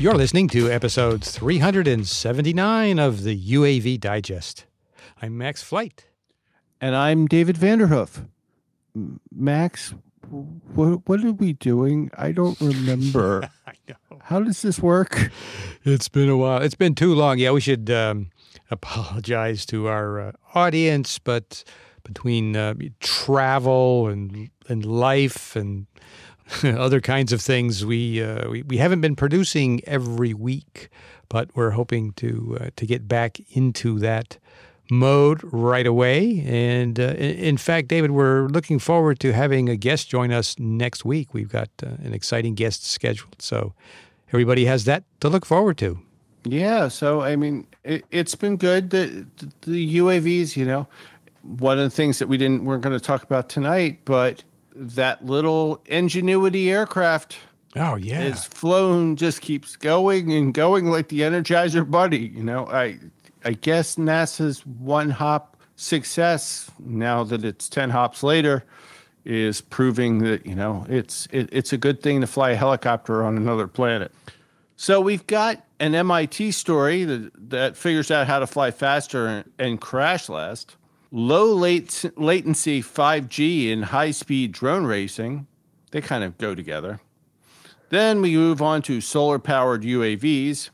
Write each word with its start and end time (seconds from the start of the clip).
You're 0.00 0.14
listening 0.14 0.46
to 0.50 0.70
episode 0.70 1.24
379 1.24 3.00
of 3.00 3.24
the 3.24 3.36
UAV 3.36 3.98
Digest. 3.98 4.64
I'm 5.20 5.36
Max 5.36 5.60
Flight. 5.64 6.06
And 6.80 6.94
I'm 6.94 7.26
David 7.26 7.56
Vanderhoof. 7.56 8.24
Max, 9.34 9.94
what, 10.30 11.08
what 11.08 11.24
are 11.24 11.32
we 11.32 11.52
doing? 11.52 12.12
I 12.16 12.30
don't 12.30 12.60
remember. 12.60 13.50
I 13.66 13.72
know. 13.88 14.18
How 14.22 14.40
does 14.40 14.62
this 14.62 14.78
work? 14.78 15.32
It's 15.82 16.08
been 16.08 16.28
a 16.28 16.36
while. 16.36 16.62
It's 16.62 16.76
been 16.76 16.94
too 16.94 17.12
long. 17.16 17.38
Yeah, 17.38 17.50
we 17.50 17.60
should 17.60 17.90
um, 17.90 18.30
apologize 18.70 19.66
to 19.66 19.88
our 19.88 20.20
uh, 20.20 20.32
audience, 20.54 21.18
but 21.18 21.64
between 22.04 22.54
uh, 22.54 22.74
travel 23.00 24.06
and 24.06 24.50
and 24.68 24.84
life 24.84 25.56
and 25.56 25.86
other 26.64 27.00
kinds 27.00 27.32
of 27.32 27.40
things, 27.40 27.84
we, 27.84 28.22
uh, 28.22 28.48
we 28.48 28.62
we 28.62 28.76
haven't 28.78 29.00
been 29.00 29.16
producing 29.16 29.80
every 29.86 30.34
week, 30.34 30.88
but 31.28 31.50
we're 31.54 31.70
hoping 31.70 32.12
to 32.14 32.58
uh, 32.60 32.70
to 32.76 32.86
get 32.86 33.06
back 33.06 33.38
into 33.50 33.98
that 33.98 34.38
mode 34.90 35.40
right 35.44 35.86
away. 35.86 36.42
And 36.46 36.98
uh, 36.98 37.14
in, 37.14 37.56
fact, 37.56 37.88
David, 37.88 38.12
we're 38.12 38.46
looking 38.48 38.78
forward 38.78 39.20
to 39.20 39.32
having 39.32 39.68
a 39.68 39.76
guest 39.76 40.08
join 40.08 40.32
us 40.32 40.58
next 40.58 41.04
week. 41.04 41.34
We've 41.34 41.48
got 41.48 41.68
uh, 41.82 41.90
an 42.02 42.14
exciting 42.14 42.54
guest 42.54 42.86
scheduled, 42.86 43.40
so 43.40 43.74
everybody 44.28 44.64
has 44.64 44.84
that 44.84 45.04
to 45.20 45.28
look 45.28 45.44
forward 45.44 45.78
to. 45.78 45.98
Yeah, 46.44 46.88
so 46.88 47.20
I 47.20 47.36
mean, 47.36 47.66
it, 47.84 48.04
it's 48.10 48.34
been 48.34 48.56
good. 48.56 48.90
The, 48.90 49.26
the 49.62 49.98
UAVs, 49.98 50.56
you 50.56 50.64
know, 50.64 50.86
one 51.42 51.78
of 51.78 51.84
the 51.84 51.90
things 51.90 52.18
that 52.20 52.28
we 52.28 52.38
didn't 52.38 52.64
weren't 52.64 52.82
going 52.82 52.98
to 52.98 53.04
talk 53.04 53.22
about 53.22 53.48
tonight, 53.48 54.00
but 54.04 54.44
that 54.78 55.24
little 55.24 55.82
Ingenuity 55.86 56.70
aircraft 56.70 57.36
Oh 57.76 57.96
yeah, 57.96 58.22
is 58.22 58.44
flown 58.44 59.16
just 59.16 59.40
keeps 59.40 59.76
going 59.76 60.32
and 60.32 60.54
going 60.54 60.86
like 60.86 61.08
the 61.08 61.20
Energizer 61.20 61.88
Bunny. 61.88 62.28
You 62.34 62.42
know, 62.42 62.66
I 62.66 62.98
I 63.44 63.52
guess 63.52 63.96
NASA's 63.96 64.64
one 64.66 65.10
hop 65.10 65.56
success 65.76 66.70
now 66.78 67.24
that 67.24 67.44
it's 67.44 67.68
ten 67.68 67.90
hops 67.90 68.22
later 68.22 68.64
is 69.24 69.60
proving 69.60 70.20
that 70.20 70.46
you 70.46 70.54
know 70.54 70.86
it's 70.88 71.28
it, 71.30 71.48
it's 71.52 71.72
a 71.72 71.78
good 71.78 72.02
thing 72.02 72.20
to 72.22 72.26
fly 72.26 72.50
a 72.50 72.56
helicopter 72.56 73.22
on 73.22 73.36
another 73.36 73.66
planet. 73.68 74.12
So 74.76 75.00
we've 75.00 75.26
got 75.26 75.64
an 75.80 75.94
MIT 75.94 76.52
story 76.52 77.04
that, 77.04 77.50
that 77.50 77.76
figures 77.76 78.12
out 78.12 78.28
how 78.28 78.38
to 78.38 78.46
fly 78.46 78.70
faster 78.70 79.26
and, 79.26 79.50
and 79.58 79.80
crash 79.80 80.28
less. 80.28 80.66
Low 81.10 81.54
late, 81.54 82.04
latency 82.16 82.82
5G 82.82 83.72
and 83.72 83.86
high 83.86 84.10
speed 84.10 84.52
drone 84.52 84.84
racing, 84.84 85.46
they 85.90 86.00
kind 86.00 86.22
of 86.22 86.36
go 86.36 86.54
together. 86.54 87.00
Then 87.88 88.20
we 88.20 88.36
move 88.36 88.60
on 88.60 88.82
to 88.82 89.00
solar 89.00 89.38
powered 89.38 89.82
UAVs. 89.82 90.68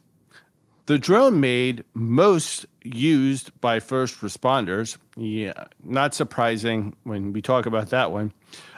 The 0.86 0.98
drone 0.98 1.40
made 1.40 1.84
most 1.94 2.66
used 2.82 3.58
by 3.60 3.78
first 3.80 4.20
responders. 4.20 4.98
Yeah, 5.16 5.64
not 5.84 6.14
surprising 6.14 6.96
when 7.04 7.32
we 7.32 7.40
talk 7.40 7.66
about 7.66 7.90
that 7.90 8.10
one. 8.10 8.32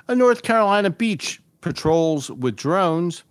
A 0.08 0.14
North 0.14 0.42
Carolina 0.42 0.90
beach 0.90 1.40
patrols 1.62 2.30
with 2.30 2.54
drones 2.54 3.24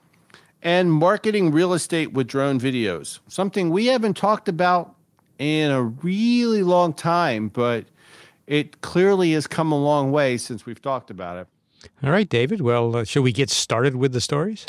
and 0.64 0.92
marketing 0.92 1.52
real 1.52 1.73
estate 1.73 2.14
with 2.14 2.28
drone 2.28 2.59
videos. 2.59 3.20
Something 3.28 3.70
we 3.70 3.86
haven't 3.86 4.18
talked 4.18 4.50
about 4.50 4.96
in 5.38 5.70
a 5.70 5.84
really 5.84 6.64
long 6.64 6.92
time, 6.94 7.50
but 7.50 7.86
it 8.48 8.82
clearly 8.82 9.34
has 9.34 9.48
come 9.48 9.72
a 9.72 9.80
long 9.80 10.12
way 10.12 10.38
since 10.38 10.66
we've 10.66 10.82
talked 10.82 11.10
about 11.10 11.38
it. 11.38 11.48
All 12.04 12.12
right, 12.12 12.28
David. 12.28 12.62
Well, 12.62 12.96
uh, 12.96 13.04
shall 13.04 13.24
we 13.24 13.32
get 13.32 13.50
started 13.50 13.96
with 13.96 14.12
the 14.12 14.22
stories? 14.22 14.66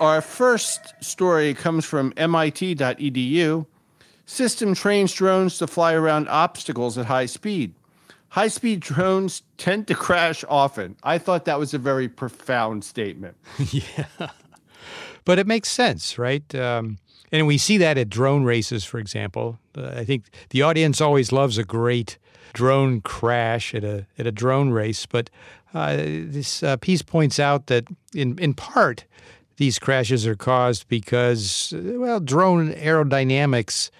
Our 0.00 0.20
first 0.20 0.94
story 1.02 1.54
comes 1.54 1.84
from 1.86 2.12
MIT.edu. 2.16 3.66
System 4.26 4.74
trains 4.74 5.12
drones 5.12 5.58
to 5.58 5.66
fly 5.66 5.94
around 5.94 6.28
obstacles 6.28 6.98
at 6.98 7.06
high 7.06 7.26
speed. 7.26 7.74
High 8.28 8.48
speed 8.48 8.80
drones 8.80 9.42
tend 9.56 9.86
to 9.88 9.94
crash 9.94 10.44
often. 10.48 10.96
I 11.02 11.16
thought 11.16 11.46
that 11.46 11.58
was 11.58 11.72
a 11.72 11.78
very 11.78 12.08
profound 12.08 12.84
statement. 12.84 13.36
yeah. 13.70 14.06
But 15.24 15.38
it 15.38 15.46
makes 15.46 15.70
sense, 15.70 16.18
right? 16.18 16.54
Um, 16.54 16.98
and 17.36 17.46
we 17.46 17.58
see 17.58 17.78
that 17.78 17.98
at 17.98 18.08
drone 18.08 18.44
races, 18.44 18.84
for 18.84 18.98
example. 18.98 19.58
Uh, 19.76 19.88
I 19.88 20.04
think 20.04 20.24
the 20.50 20.62
audience 20.62 21.00
always 21.00 21.32
loves 21.32 21.58
a 21.58 21.64
great 21.64 22.18
drone 22.52 23.00
crash 23.00 23.74
at 23.74 23.84
a 23.84 24.06
at 24.18 24.26
a 24.26 24.32
drone 24.32 24.70
race. 24.70 25.06
But 25.06 25.30
uh, 25.74 25.96
this 25.96 26.62
uh, 26.62 26.76
piece 26.76 27.02
points 27.02 27.38
out 27.38 27.66
that 27.66 27.84
in 28.14 28.38
in 28.38 28.54
part 28.54 29.04
these 29.56 29.78
crashes 29.78 30.26
are 30.26 30.36
caused 30.36 30.88
because 30.88 31.74
well, 31.76 32.20
drone 32.20 32.72
aerodynamics 32.72 33.90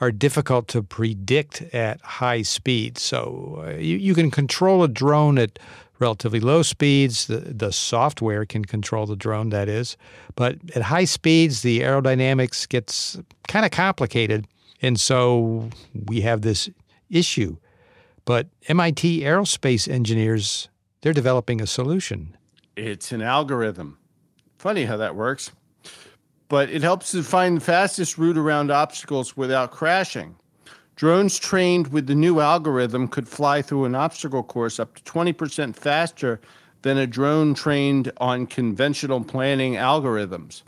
are 0.00 0.10
difficult 0.10 0.66
to 0.68 0.82
predict 0.82 1.62
at 1.74 2.00
high 2.00 2.42
speed. 2.42 2.96
So 2.98 3.62
uh, 3.66 3.76
you, 3.76 3.96
you 3.98 4.14
can 4.14 4.30
control 4.30 4.82
a 4.82 4.88
drone 4.88 5.38
at 5.38 5.58
relatively 6.00 6.40
low 6.40 6.62
speeds. 6.62 7.26
The, 7.26 7.38
the 7.38 7.72
software 7.72 8.44
can 8.44 8.64
control 8.64 9.06
the 9.06 9.16
drone, 9.16 9.50
that 9.50 9.68
is. 9.68 9.96
But 10.34 10.56
at 10.74 10.82
high 10.82 11.04
speeds, 11.04 11.62
the 11.62 11.80
aerodynamics 11.80 12.68
gets 12.68 13.18
kind 13.48 13.64
of 13.64 13.70
complicated. 13.70 14.46
And 14.82 14.98
so 14.98 15.68
we 16.06 16.22
have 16.22 16.42
this 16.42 16.70
issue. 17.10 17.56
But 18.24 18.48
MIT 18.68 19.20
aerospace 19.20 19.88
engineers, 19.88 20.68
they're 21.02 21.12
developing 21.12 21.60
a 21.60 21.66
solution. 21.66 22.36
It's 22.76 23.12
an 23.12 23.22
algorithm. 23.22 23.98
Funny 24.58 24.84
how 24.84 24.96
that 24.96 25.14
works. 25.14 25.52
But 26.48 26.70
it 26.70 26.82
helps 26.82 27.12
to 27.12 27.22
find 27.22 27.58
the 27.58 27.60
fastest 27.60 28.18
route 28.18 28.36
around 28.36 28.70
obstacles 28.70 29.36
without 29.36 29.70
crashing. 29.70 30.36
Drones 31.00 31.38
trained 31.38 31.94
with 31.94 32.08
the 32.08 32.14
new 32.14 32.40
algorithm 32.40 33.08
could 33.08 33.26
fly 33.26 33.62
through 33.62 33.86
an 33.86 33.94
obstacle 33.94 34.42
course 34.42 34.78
up 34.78 34.94
to 34.96 35.02
20% 35.04 35.74
faster 35.74 36.42
than 36.82 36.98
a 36.98 37.06
drone 37.06 37.54
trained 37.54 38.12
on 38.18 38.46
conventional 38.46 39.24
planning 39.24 39.76
algorithms. 39.76 40.60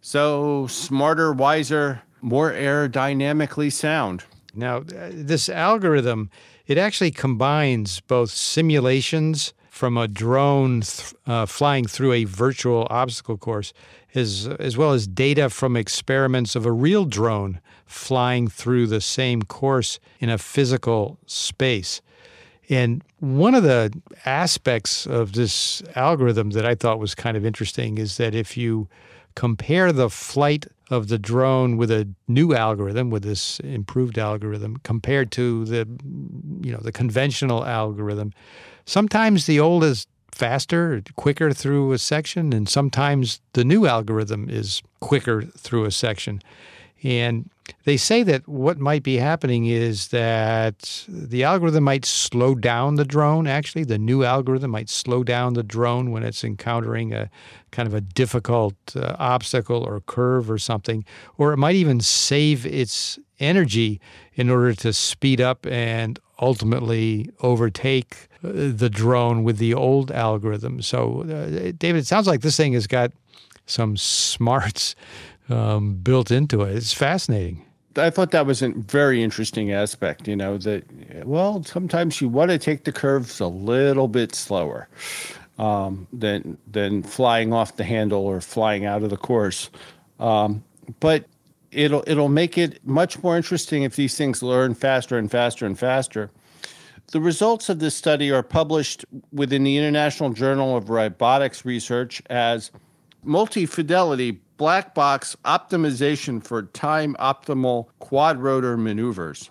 So, 0.00 0.66
smarter, 0.66 1.32
wiser, 1.32 2.02
more 2.20 2.50
aerodynamically 2.50 3.70
sound. 3.70 4.24
Now, 4.56 4.78
uh, 4.78 5.10
this 5.12 5.48
algorithm, 5.48 6.30
it 6.66 6.76
actually 6.76 7.12
combines 7.12 8.00
both 8.00 8.32
simulations 8.32 9.54
from 9.68 9.96
a 9.96 10.08
drone 10.08 10.80
th- 10.80 11.14
uh, 11.28 11.46
flying 11.46 11.86
through 11.86 12.14
a 12.14 12.24
virtual 12.24 12.88
obstacle 12.90 13.38
course, 13.38 13.72
as, 14.16 14.48
as 14.58 14.76
well 14.76 14.90
as 14.90 15.06
data 15.06 15.48
from 15.48 15.76
experiments 15.76 16.56
of 16.56 16.66
a 16.66 16.72
real 16.72 17.04
drone 17.04 17.60
flying 17.90 18.48
through 18.48 18.86
the 18.86 19.00
same 19.00 19.42
course 19.42 19.98
in 20.20 20.30
a 20.30 20.38
physical 20.38 21.18
space. 21.26 22.00
And 22.68 23.02
one 23.18 23.54
of 23.54 23.64
the 23.64 23.92
aspects 24.24 25.06
of 25.06 25.32
this 25.32 25.82
algorithm 25.96 26.50
that 26.50 26.64
I 26.64 26.76
thought 26.76 27.00
was 27.00 27.14
kind 27.14 27.36
of 27.36 27.44
interesting 27.44 27.98
is 27.98 28.16
that 28.18 28.34
if 28.34 28.56
you 28.56 28.88
compare 29.34 29.92
the 29.92 30.08
flight 30.08 30.66
of 30.88 31.08
the 31.08 31.18
drone 31.18 31.76
with 31.76 31.90
a 31.90 32.08
new 32.28 32.54
algorithm, 32.54 33.10
with 33.10 33.24
this 33.24 33.58
improved 33.60 34.18
algorithm, 34.18 34.76
compared 34.84 35.32
to 35.32 35.64
the 35.64 35.86
you 36.62 36.72
know 36.72 36.80
the 36.80 36.92
conventional 36.92 37.64
algorithm, 37.64 38.32
sometimes 38.86 39.46
the 39.46 39.58
old 39.58 39.82
is 39.82 40.06
faster, 40.32 41.02
quicker 41.16 41.52
through 41.52 41.92
a 41.92 41.98
section, 41.98 42.52
and 42.52 42.68
sometimes 42.68 43.40
the 43.52 43.64
new 43.64 43.86
algorithm 43.86 44.48
is 44.48 44.82
quicker 45.00 45.42
through 45.42 45.84
a 45.84 45.90
section. 45.90 46.40
And 47.02 47.50
they 47.84 47.96
say 47.96 48.22
that 48.22 48.46
what 48.48 48.78
might 48.78 49.02
be 49.02 49.16
happening 49.16 49.66
is 49.66 50.08
that 50.08 51.04
the 51.08 51.44
algorithm 51.44 51.84
might 51.84 52.04
slow 52.04 52.54
down 52.54 52.96
the 52.96 53.04
drone. 53.04 53.46
Actually, 53.46 53.84
the 53.84 53.98
new 53.98 54.24
algorithm 54.24 54.70
might 54.70 54.88
slow 54.88 55.22
down 55.22 55.54
the 55.54 55.62
drone 55.62 56.10
when 56.10 56.22
it's 56.22 56.44
encountering 56.44 57.12
a 57.12 57.30
kind 57.70 57.86
of 57.86 57.94
a 57.94 58.00
difficult 58.00 58.74
uh, 58.96 59.16
obstacle 59.18 59.82
or 59.82 60.00
curve 60.00 60.50
or 60.50 60.58
something, 60.58 61.04
or 61.38 61.52
it 61.52 61.56
might 61.56 61.76
even 61.76 62.00
save 62.00 62.66
its 62.66 63.18
energy 63.38 64.00
in 64.34 64.50
order 64.50 64.74
to 64.74 64.92
speed 64.92 65.40
up 65.40 65.66
and 65.66 66.18
ultimately 66.40 67.30
overtake 67.40 68.28
uh, 68.44 68.50
the 68.52 68.90
drone 68.90 69.44
with 69.44 69.58
the 69.58 69.74
old 69.74 70.10
algorithm. 70.10 70.82
So, 70.82 71.22
uh, 71.22 71.72
David, 71.76 72.00
it 72.00 72.06
sounds 72.06 72.26
like 72.26 72.40
this 72.40 72.56
thing 72.56 72.72
has 72.72 72.86
got 72.86 73.12
some 73.66 73.96
smarts 73.96 74.94
um, 75.50 75.94
built 75.94 76.30
into 76.30 76.62
it. 76.62 76.76
It's 76.76 76.92
fascinating. 76.92 77.64
I 77.96 78.10
thought 78.10 78.30
that 78.30 78.46
was 78.46 78.62
a 78.62 78.68
very 78.70 79.22
interesting 79.22 79.72
aspect. 79.72 80.28
You 80.28 80.36
know 80.36 80.58
that 80.58 80.84
well, 81.26 81.64
sometimes 81.64 82.20
you 82.20 82.28
want 82.28 82.50
to 82.50 82.58
take 82.58 82.84
the 82.84 82.92
curves 82.92 83.40
a 83.40 83.48
little 83.48 84.08
bit 84.08 84.34
slower 84.34 84.88
um, 85.58 86.06
than 86.12 86.56
than 86.70 87.02
flying 87.02 87.52
off 87.52 87.76
the 87.76 87.84
handle 87.84 88.26
or 88.26 88.40
flying 88.40 88.84
out 88.84 89.02
of 89.02 89.10
the 89.10 89.16
course, 89.16 89.70
um, 90.20 90.62
but 91.00 91.24
it'll 91.72 92.04
it'll 92.06 92.28
make 92.28 92.56
it 92.56 92.84
much 92.86 93.20
more 93.22 93.36
interesting 93.36 93.82
if 93.82 93.96
these 93.96 94.16
things 94.16 94.42
learn 94.42 94.74
faster 94.74 95.18
and 95.18 95.30
faster 95.30 95.66
and 95.66 95.78
faster. 95.78 96.30
The 97.10 97.20
results 97.20 97.68
of 97.68 97.80
this 97.80 97.96
study 97.96 98.30
are 98.30 98.44
published 98.44 99.04
within 99.32 99.64
the 99.64 99.76
International 99.76 100.30
Journal 100.30 100.76
of 100.76 100.90
Robotics 100.90 101.64
Research 101.64 102.22
as 102.30 102.70
multi 103.22 103.66
fidelity 103.66 104.40
black 104.56 104.94
box 104.94 105.36
optimization 105.44 106.44
for 106.44 106.62
time 106.62 107.16
optimal 107.18 107.86
quad 107.98 108.38
rotor 108.38 108.76
maneuvers. 108.76 109.50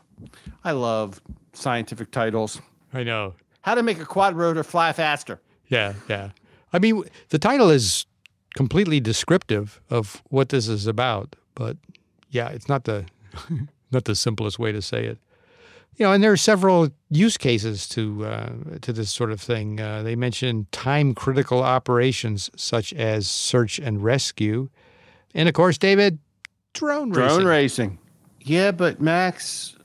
I 0.63 0.71
love 0.71 1.21
scientific 1.53 2.11
titles. 2.11 2.61
I 2.93 3.03
know. 3.03 3.33
How 3.61 3.75
to 3.75 3.83
make 3.83 3.99
a 3.99 4.05
quad 4.05 4.35
rotor 4.35 4.63
fly 4.63 4.93
faster. 4.93 5.41
Yeah, 5.67 5.93
yeah. 6.07 6.29
I 6.73 6.79
mean, 6.79 7.03
the 7.29 7.39
title 7.39 7.69
is 7.69 8.05
completely 8.55 8.99
descriptive 8.99 9.81
of 9.89 10.21
what 10.29 10.49
this 10.49 10.67
is 10.67 10.87
about, 10.87 11.35
but 11.55 11.77
yeah, 12.29 12.49
it's 12.49 12.69
not 12.69 12.83
the 12.83 13.05
not 13.91 14.05
the 14.05 14.15
simplest 14.15 14.59
way 14.59 14.71
to 14.71 14.81
say 14.81 15.05
it. 15.05 15.17
You 15.95 16.05
know, 16.05 16.13
and 16.13 16.23
there 16.23 16.31
are 16.31 16.37
several 16.37 16.89
use 17.09 17.37
cases 17.37 17.87
to 17.89 18.25
uh, 18.25 18.49
to 18.81 18.93
this 18.93 19.09
sort 19.11 19.31
of 19.31 19.41
thing. 19.41 19.81
Uh, 19.81 20.01
they 20.01 20.15
mentioned 20.15 20.71
time 20.71 21.13
critical 21.13 21.61
operations 21.61 22.49
such 22.55 22.93
as 22.93 23.27
search 23.29 23.79
and 23.79 24.03
rescue, 24.03 24.69
and 25.33 25.49
of 25.49 25.55
course, 25.55 25.77
David, 25.77 26.19
drone 26.73 27.09
Drone 27.09 27.43
racing. 27.43 27.45
racing. 27.45 27.99
Yeah, 28.41 28.71
but 28.71 29.01
Max, 29.01 29.75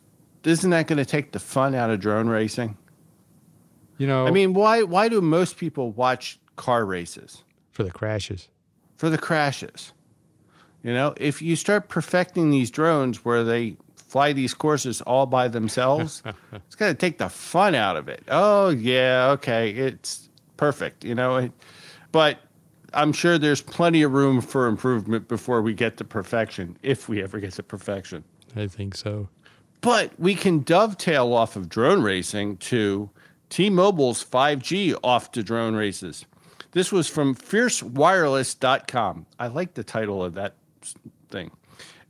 isn't 0.44 0.70
that 0.70 0.86
going 0.86 0.98
to 0.98 1.04
take 1.04 1.32
the 1.32 1.40
fun 1.40 1.74
out 1.74 1.90
of 1.90 1.98
drone 1.98 2.28
racing? 2.28 2.78
You 3.98 4.06
know, 4.06 4.26
I 4.26 4.30
mean, 4.30 4.54
why 4.54 4.82
why 4.82 5.08
do 5.08 5.20
most 5.20 5.56
people 5.56 5.90
watch 5.92 6.38
car 6.56 6.84
races? 6.84 7.42
for 7.74 7.82
the 7.82 7.90
crashes. 7.90 8.48
For 8.96 9.10
the 9.10 9.18
crashes. 9.18 9.92
You 10.84 10.94
know, 10.94 11.12
if 11.16 11.42
you 11.42 11.56
start 11.56 11.88
perfecting 11.88 12.50
these 12.50 12.70
drones 12.70 13.24
where 13.24 13.42
they 13.42 13.76
fly 14.14 14.32
these 14.32 14.55
courses 14.55 15.00
all 15.00 15.26
by 15.26 15.49
themselves, 15.49 16.22
it's 16.52 16.76
going 16.76 16.94
to 16.94 16.96
take 16.96 17.19
the 17.19 17.28
fun 17.28 17.75
out 17.75 17.96
of 17.96 18.06
it. 18.06 18.22
Oh, 18.28 18.69
yeah, 18.69 19.31
okay, 19.32 19.70
it's 19.70 20.28
perfect, 20.56 21.05
you 21.05 21.16
know. 21.16 21.38
It, 21.38 21.52
but 22.12 22.38
I'm 22.93 23.12
sure 23.12 23.38
there's 23.38 23.61
plenty 23.61 24.02
of 24.02 24.12
room 24.12 24.40
for 24.40 24.69
improvement 24.69 25.26
before 25.26 25.62
we 25.62 25.75
get 25.75 25.96
to 25.96 26.05
perfection, 26.05 26.78
if 26.84 27.08
we 27.08 27.25
ever 27.25 27.40
get 27.40 27.55
to 27.55 27.64
perfection. 27.64 28.22
I 28.55 28.69
think 28.69 28.94
so. 28.94 29.28
But 29.81 30.12
we 30.17 30.37
can 30.37 30.60
dovetail 30.60 31.32
off 31.32 31.56
of 31.56 31.69
drone 31.69 32.00
racing 32.00 32.58
to 32.58 33.10
T 33.50 33.69
Mobile's 33.69 34.25
5G 34.25 34.96
off 35.02 35.32
to 35.32 35.43
drone 35.43 35.75
races. 35.75 36.25
This 36.70 36.93
was 36.93 37.08
from 37.08 37.34
fiercewireless.com. 37.34 39.26
I 39.40 39.49
like 39.49 39.75
the 39.75 39.82
title 39.82 40.22
of 40.22 40.34
that 40.34 40.55
thing. 41.31 41.50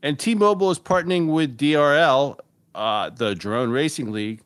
And 0.05 0.19
T 0.19 0.35
Mobile 0.35 0.71
is 0.71 0.79
partnering 0.79 1.29
with 1.29 1.56
DRL, 1.56 2.39
uh, 2.75 3.09
the 3.09 3.35
Drone 3.35 3.71
Racing 3.71 4.12
League, 4.12 4.43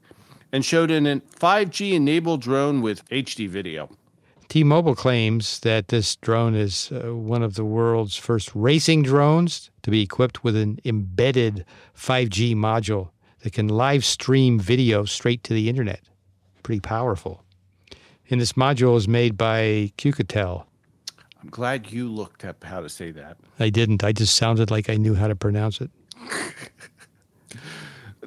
and 0.52 0.64
showed 0.64 0.88
an 0.92 1.04
5G 1.20 1.94
enabled 1.94 2.42
drone 2.42 2.80
with 2.80 3.04
HD 3.08 3.48
video. 3.48 3.90
T 4.48 4.62
Mobile 4.62 4.94
claims 4.94 5.58
that 5.60 5.88
this 5.88 6.14
drone 6.14 6.54
is 6.54 6.92
uh, 6.92 7.12
one 7.12 7.42
of 7.42 7.56
the 7.56 7.64
world's 7.64 8.14
first 8.14 8.52
racing 8.54 9.02
drones 9.02 9.72
to 9.82 9.90
be 9.90 10.00
equipped 10.00 10.44
with 10.44 10.54
an 10.54 10.78
embedded 10.84 11.64
5G 11.96 12.54
module 12.54 13.10
that 13.40 13.52
can 13.52 13.66
live 13.66 14.04
stream 14.04 14.60
video 14.60 15.04
straight 15.06 15.42
to 15.42 15.54
the 15.54 15.68
internet. 15.68 16.02
Pretty 16.62 16.80
powerful. 16.80 17.42
And 18.30 18.40
this 18.40 18.52
module 18.52 18.96
is 18.96 19.08
made 19.08 19.36
by 19.36 19.92
Quectel. 19.98 20.66
I'm 21.42 21.50
glad 21.50 21.92
you 21.92 22.08
looked 22.08 22.44
up 22.44 22.64
how 22.64 22.80
to 22.80 22.88
say 22.88 23.10
that. 23.12 23.36
I 23.58 23.70
didn't. 23.70 24.02
I 24.02 24.12
just 24.12 24.36
sounded 24.36 24.70
like 24.70 24.90
I 24.90 24.96
knew 24.96 25.14
how 25.14 25.28
to 25.28 25.36
pronounce 25.36 25.80
it. 25.80 25.90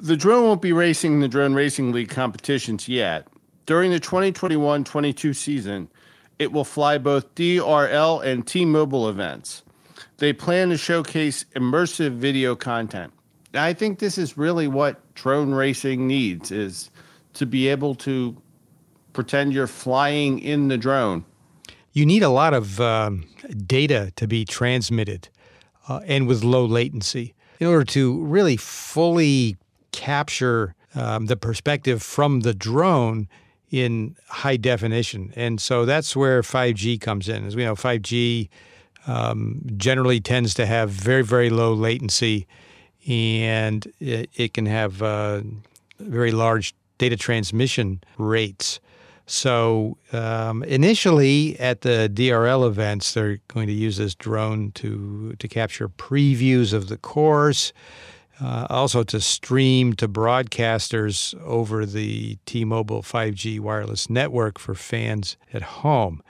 The 0.02 0.16
drone 0.16 0.42
won't 0.42 0.60
be 0.60 0.72
racing 0.72 1.20
the 1.20 1.28
Drone 1.28 1.54
Racing 1.54 1.92
League 1.92 2.08
competitions 2.08 2.88
yet. 2.88 3.28
During 3.66 3.92
the 3.92 4.00
2021 4.00 4.82
22 4.82 5.32
season, 5.32 5.86
it 6.40 6.50
will 6.50 6.64
fly 6.64 6.98
both 6.98 7.32
DRL 7.36 8.24
and 8.24 8.44
T 8.44 8.64
Mobile 8.64 9.08
events. 9.08 9.62
They 10.16 10.32
plan 10.32 10.70
to 10.70 10.76
showcase 10.76 11.44
immersive 11.54 12.16
video 12.16 12.56
content. 12.56 13.12
I 13.54 13.74
think 13.74 14.00
this 14.00 14.18
is 14.18 14.36
really 14.36 14.66
what 14.66 15.14
drone 15.14 15.54
racing 15.54 16.08
needs 16.08 16.50
is 16.50 16.90
to 17.34 17.46
be 17.46 17.68
able 17.68 17.94
to 17.94 18.36
pretend 19.12 19.52
you're 19.52 19.68
flying 19.68 20.40
in 20.40 20.66
the 20.66 20.78
drone. 20.78 21.24
You 21.92 22.06
need 22.06 22.22
a 22.22 22.28
lot 22.30 22.54
of 22.54 22.80
um, 22.80 23.28
data 23.66 24.12
to 24.16 24.26
be 24.26 24.44
transmitted 24.44 25.28
uh, 25.88 26.00
and 26.06 26.26
with 26.26 26.42
low 26.42 26.64
latency 26.64 27.34
in 27.60 27.66
order 27.66 27.84
to 27.84 28.22
really 28.24 28.56
fully 28.56 29.56
capture 29.92 30.74
um, 30.94 31.26
the 31.26 31.36
perspective 31.36 32.02
from 32.02 32.40
the 32.40 32.54
drone 32.54 33.28
in 33.70 34.16
high 34.28 34.56
definition. 34.56 35.32
And 35.34 35.60
so 35.60 35.84
that's 35.84 36.14
where 36.14 36.42
5G 36.42 37.00
comes 37.00 37.28
in. 37.28 37.46
As 37.46 37.56
we 37.56 37.64
know, 37.64 37.74
5G 37.74 38.48
um, 39.06 39.62
generally 39.76 40.20
tends 40.20 40.54
to 40.54 40.66
have 40.66 40.90
very, 40.90 41.22
very 41.22 41.50
low 41.50 41.72
latency 41.72 42.46
and 43.06 43.90
it, 43.98 44.30
it 44.34 44.54
can 44.54 44.66
have 44.66 45.02
uh, 45.02 45.42
very 45.98 46.30
large 46.30 46.74
data 46.98 47.16
transmission 47.16 48.02
rates. 48.18 48.78
So 49.26 49.96
um, 50.12 50.62
initially 50.64 51.58
at 51.60 51.82
the 51.82 52.10
DRL 52.12 52.66
events, 52.66 53.14
they're 53.14 53.38
going 53.48 53.66
to 53.68 53.72
use 53.72 53.96
this 53.96 54.14
drone 54.14 54.72
to 54.72 55.34
to 55.38 55.48
capture 55.48 55.88
previews 55.88 56.72
of 56.72 56.88
the 56.88 56.98
course, 56.98 57.72
uh, 58.40 58.66
also 58.68 59.04
to 59.04 59.20
stream 59.20 59.94
to 59.94 60.08
broadcasters 60.08 61.40
over 61.42 61.86
the 61.86 62.36
T-Mobile 62.46 63.02
5G 63.02 63.60
wireless 63.60 64.10
network 64.10 64.58
for 64.58 64.74
fans 64.74 65.36
at 65.52 65.62
home. 65.62 66.22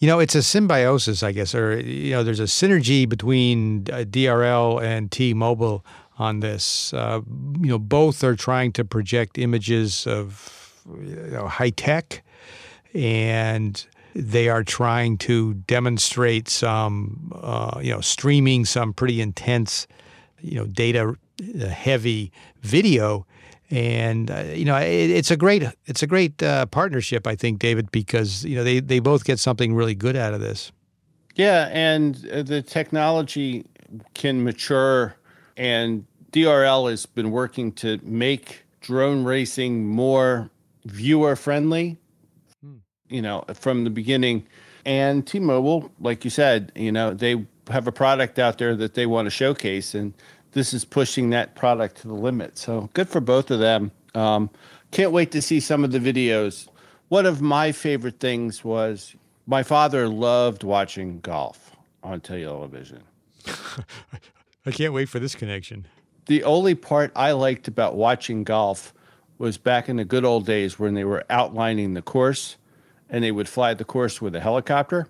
You 0.00 0.08
know, 0.08 0.18
it's 0.18 0.34
a 0.34 0.42
symbiosis, 0.42 1.22
I 1.22 1.32
guess, 1.32 1.54
or 1.54 1.78
you 1.78 2.12
know, 2.12 2.24
there's 2.24 2.40
a 2.40 2.44
synergy 2.44 3.06
between 3.06 3.82
uh, 3.92 4.04
DRL 4.08 4.82
and 4.82 5.12
T-Mobile 5.12 5.84
on 6.18 6.40
this. 6.40 6.94
Uh, 6.94 7.20
you 7.60 7.68
know, 7.68 7.78
both 7.78 8.24
are 8.24 8.34
trying 8.34 8.72
to 8.72 8.84
project 8.84 9.36
images 9.36 10.06
of 10.06 10.56
you 10.86 11.28
know, 11.30 11.46
high 11.46 11.70
tech 11.70 12.22
and 12.94 13.86
they 14.14 14.48
are 14.48 14.64
trying 14.64 15.18
to 15.18 15.54
demonstrate 15.54 16.48
some, 16.48 17.32
uh, 17.40 17.80
you 17.82 17.92
know, 17.92 18.00
streaming 18.00 18.64
some 18.64 18.92
pretty 18.92 19.20
intense, 19.20 19.86
you 20.40 20.56
know, 20.56 20.66
data 20.66 21.16
heavy 21.70 22.32
video. 22.62 23.26
And 23.70 24.30
uh, 24.32 24.46
you 24.52 24.64
know 24.64 24.76
it, 24.76 25.10
it's 25.10 25.30
a 25.30 25.36
great 25.36 25.62
it's 25.86 26.02
a 26.02 26.06
great 26.08 26.42
uh, 26.42 26.66
partnership 26.66 27.24
I 27.24 27.36
think 27.36 27.60
David 27.60 27.92
because 27.92 28.44
you 28.44 28.56
know 28.56 28.64
they, 28.64 28.80
they 28.80 28.98
both 28.98 29.24
get 29.24 29.38
something 29.38 29.74
really 29.74 29.94
good 29.94 30.16
out 30.16 30.34
of 30.34 30.40
this. 30.40 30.72
Yeah, 31.36 31.68
and 31.70 32.28
uh, 32.32 32.42
the 32.42 32.62
technology 32.62 33.64
can 34.14 34.42
mature, 34.42 35.14
and 35.56 36.04
DRL 36.32 36.90
has 36.90 37.06
been 37.06 37.30
working 37.30 37.70
to 37.74 38.00
make 38.02 38.64
drone 38.80 39.22
racing 39.22 39.86
more 39.86 40.50
viewer 40.84 41.36
friendly 41.36 41.96
you 43.10 43.20
know, 43.20 43.44
from 43.54 43.84
the 43.84 43.90
beginning. 43.90 44.46
And 44.84 45.26
T-Mobile, 45.26 45.92
like 46.00 46.24
you 46.24 46.30
said, 46.30 46.72
you 46.74 46.90
know, 46.90 47.12
they 47.12 47.44
have 47.68 47.86
a 47.86 47.92
product 47.92 48.38
out 48.38 48.58
there 48.58 48.74
that 48.76 48.94
they 48.94 49.06
want 49.06 49.26
to 49.26 49.30
showcase, 49.30 49.94
and 49.94 50.14
this 50.52 50.72
is 50.72 50.84
pushing 50.84 51.30
that 51.30 51.54
product 51.54 51.98
to 51.98 52.08
the 52.08 52.14
limit. 52.14 52.56
So 52.56 52.88
good 52.94 53.08
for 53.08 53.20
both 53.20 53.50
of 53.50 53.60
them. 53.60 53.92
Um, 54.14 54.50
can't 54.90 55.12
wait 55.12 55.30
to 55.32 55.42
see 55.42 55.60
some 55.60 55.84
of 55.84 55.92
the 55.92 55.98
videos. 55.98 56.68
One 57.08 57.26
of 57.26 57.40
my 57.40 57.72
favorite 57.72 58.18
things 58.20 58.64
was 58.64 59.14
my 59.46 59.62
father 59.62 60.08
loved 60.08 60.64
watching 60.64 61.20
golf 61.20 61.76
on 62.02 62.20
television. 62.20 63.02
I 64.66 64.70
can't 64.70 64.92
wait 64.92 65.08
for 65.08 65.18
this 65.18 65.34
connection. 65.34 65.86
The 66.26 66.44
only 66.44 66.74
part 66.74 67.12
I 67.16 67.32
liked 67.32 67.68
about 67.68 67.96
watching 67.96 68.44
golf 68.44 68.94
was 69.38 69.56
back 69.56 69.88
in 69.88 69.96
the 69.96 70.04
good 70.04 70.24
old 70.24 70.46
days 70.46 70.78
when 70.78 70.94
they 70.94 71.04
were 71.04 71.24
outlining 71.30 71.94
the 71.94 72.02
course 72.02 72.56
and 73.10 73.22
they 73.22 73.32
would 73.32 73.48
fly 73.48 73.74
the 73.74 73.84
course 73.84 74.22
with 74.22 74.34
a 74.34 74.40
helicopter. 74.40 75.08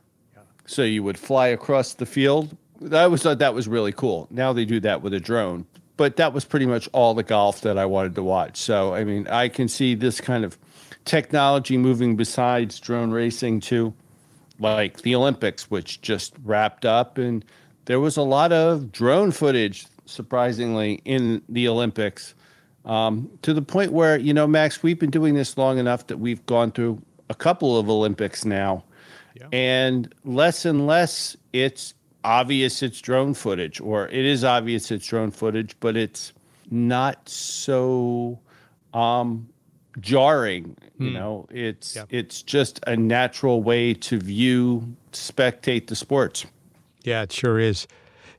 So 0.66 0.83
you 0.83 1.02
would 1.02 1.19
fly 1.19 1.49
across 1.49 1.95
the 1.95 2.07
field. 2.07 2.57
I 2.92 3.02
always 3.02 3.23
thought 3.23 3.38
that 3.38 3.54
was 3.54 3.69
really 3.69 3.92
cool. 3.92 4.26
Now 4.30 4.52
they 4.52 4.64
do 4.64 4.80
that 4.80 5.02
with 5.02 5.12
a 5.12 5.21
drone. 5.21 5.66
But 5.97 6.16
that 6.16 6.33
was 6.33 6.47
pretty 6.47 6.64
much 6.64 6.88
all 6.92 7.12
the 7.12 7.23
golf 7.23 7.61
that 7.61 7.76
I 7.76 7.85
wanted 7.85 8.14
to 8.14 8.23
watch. 8.23 8.57
So, 8.57 8.95
I 8.95 9.04
mean, 9.04 9.28
I 9.28 9.49
can 9.49 9.69
see 9.69 9.95
this 9.95 10.19
kind 10.21 10.45
of 10.45 10.57
technology 11.04 11.76
moving 11.76 12.16
besides 12.16 12.80
drone 12.80 13.11
racing 13.11 13.61
to 13.61 13.92
like 14.59 15.02
the 15.02 15.14
Olympics, 15.14 15.71
which 15.71 16.00
just 16.00 16.33
wrapped 16.42 16.87
up. 16.87 17.19
And 17.19 17.45
there 17.85 18.00
was 18.00 18.16
a 18.16 18.23
lot 18.23 18.50
of 18.50 18.92
drone 18.92 19.30
footage, 19.30 19.87
surprisingly, 20.07 21.02
in 21.04 21.42
the 21.50 21.69
Olympics. 21.69 22.35
Um, 22.87 23.30
to 23.42 23.52
the 23.52 23.61
point 23.61 23.92
where, 23.92 24.16
you 24.16 24.33
know, 24.33 24.47
Max, 24.47 24.83
we've 24.83 24.99
been 24.99 25.11
doing 25.11 25.35
this 25.35 25.59
long 25.59 25.78
enough 25.78 26.07
that 26.07 26.16
we've 26.16 26.45
gone 26.47 26.73
through 26.73 27.02
a 27.31 27.35
couple 27.35 27.79
of 27.79 27.89
Olympics 27.89 28.45
now, 28.45 28.85
yeah. 29.35 29.47
and 29.53 30.13
less 30.25 30.67
and 30.67 30.87
less 30.87 31.37
it's 31.55 31.95
obvious 32.25 32.83
it's 32.83 33.01
drone 33.01 33.33
footage, 33.33 33.81
or 33.81 34.09
it 34.09 34.27
is 34.27 34.45
obvious 34.45 34.91
it's 34.91 35.07
drone 35.07 35.31
footage, 35.31 35.75
but 35.81 35.97
it's 35.97 36.35
not 36.71 37.27
so 37.29 38.39
um, 38.93 39.49
jarring. 40.01 40.77
You 40.99 41.13
know, 41.13 41.47
it's 41.51 41.97
Yeah. 41.97 42.05
it's 42.11 42.43
just 42.43 42.81
a 42.87 42.95
natural 42.95 43.63
way 43.63 43.95
to 43.95 44.19
view, 44.19 44.95
spectate 45.13 45.87
the 45.87 45.97
sports. 45.97 46.45
Yeah, 47.05 47.23
it 47.23 47.33
sure 47.33 47.59
is. 47.59 47.87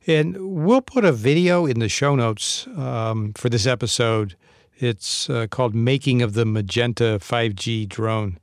And 0.06 0.38
we'll 0.64 0.82
put 0.82 1.04
a 1.04 1.12
video 1.12 1.66
in 1.66 1.80
the 1.80 1.90
show 1.90 2.16
notes 2.16 2.68
um, 2.78 3.34
for 3.34 3.50
this 3.50 3.66
episode. 3.66 4.36
It's 4.78 5.28
uh, 5.30 5.48
called 5.50 5.74
Making 5.74 6.22
of 6.22 6.34
the 6.34 6.46
Magenta 6.46 7.18
5G 7.20 7.88
Drone. 7.88 8.38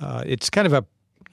Uh, 0.00 0.22
it's 0.26 0.50
kind 0.50 0.66
of 0.66 0.72
a 0.72 0.84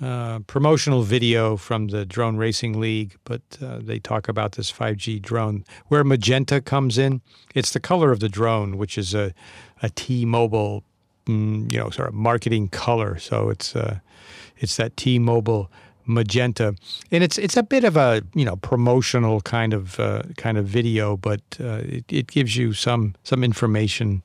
uh, 0.02 0.40
promotional 0.40 1.04
video 1.04 1.56
from 1.56 1.88
the 1.88 2.06
Drone 2.06 2.36
Racing 2.36 2.80
League, 2.80 3.16
but 3.24 3.42
uh, 3.62 3.80
they 3.82 3.98
talk 3.98 4.28
about 4.28 4.54
this 4.54 4.72
5G 4.72 5.22
drone. 5.22 5.64
Where 5.88 6.04
magenta 6.04 6.60
comes 6.60 6.98
in, 6.98 7.22
it's 7.54 7.72
the 7.72 7.80
color 7.80 8.12
of 8.12 8.20
the 8.20 8.28
drone, 8.28 8.78
which 8.78 8.98
is 8.98 9.14
a, 9.14 9.34
a 9.82 9.90
T-Mobile, 9.90 10.84
mm, 11.28 11.72
you 11.72 11.80
know, 11.80 11.90
sort 11.92 12.10
of 12.10 12.14
marketing 12.14 12.68
color. 12.68 13.18
So 13.18 13.50
it's 13.50 13.74
uh, 13.76 14.00
it's 14.58 14.76
that 14.76 14.98
T-Mobile 14.98 15.72
magenta, 16.06 16.76
and 17.10 17.24
it's 17.24 17.38
it's 17.38 17.56
a 17.56 17.64
bit 17.64 17.86
of 17.86 17.96
a 17.96 18.22
you 18.34 18.44
know 18.44 18.58
promotional 18.58 19.40
kind 19.42 19.74
of 19.74 20.00
uh, 20.00 20.24
kind 20.36 20.58
of 20.58 20.66
video, 20.66 21.16
but 21.16 21.42
uh, 21.60 21.82
it, 21.84 22.06
it 22.12 22.28
gives 22.28 22.58
you 22.58 22.74
some 22.74 23.16
some 23.24 23.46
information 23.46 24.24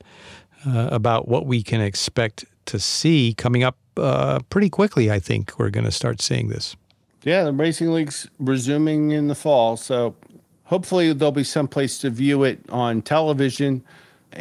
uh, 0.65 0.89
about 0.91 1.27
what 1.27 1.45
we 1.45 1.63
can 1.63 1.81
expect 1.81 2.45
to 2.65 2.79
see 2.79 3.33
coming 3.37 3.63
up 3.63 3.77
uh, 3.97 4.39
pretty 4.49 4.69
quickly. 4.69 5.11
I 5.11 5.19
think 5.19 5.57
we're 5.57 5.69
going 5.69 5.85
to 5.85 5.91
start 5.91 6.21
seeing 6.21 6.47
this. 6.49 6.75
Yeah, 7.23 7.43
the 7.43 7.53
racing 7.53 7.91
league's 7.91 8.27
resuming 8.39 9.11
in 9.11 9.27
the 9.27 9.35
fall, 9.35 9.77
so 9.77 10.15
hopefully 10.63 11.13
there'll 11.13 11.31
be 11.31 11.43
some 11.43 11.67
place 11.67 11.99
to 11.99 12.09
view 12.09 12.43
it 12.43 12.59
on 12.69 13.01
television. 13.01 13.83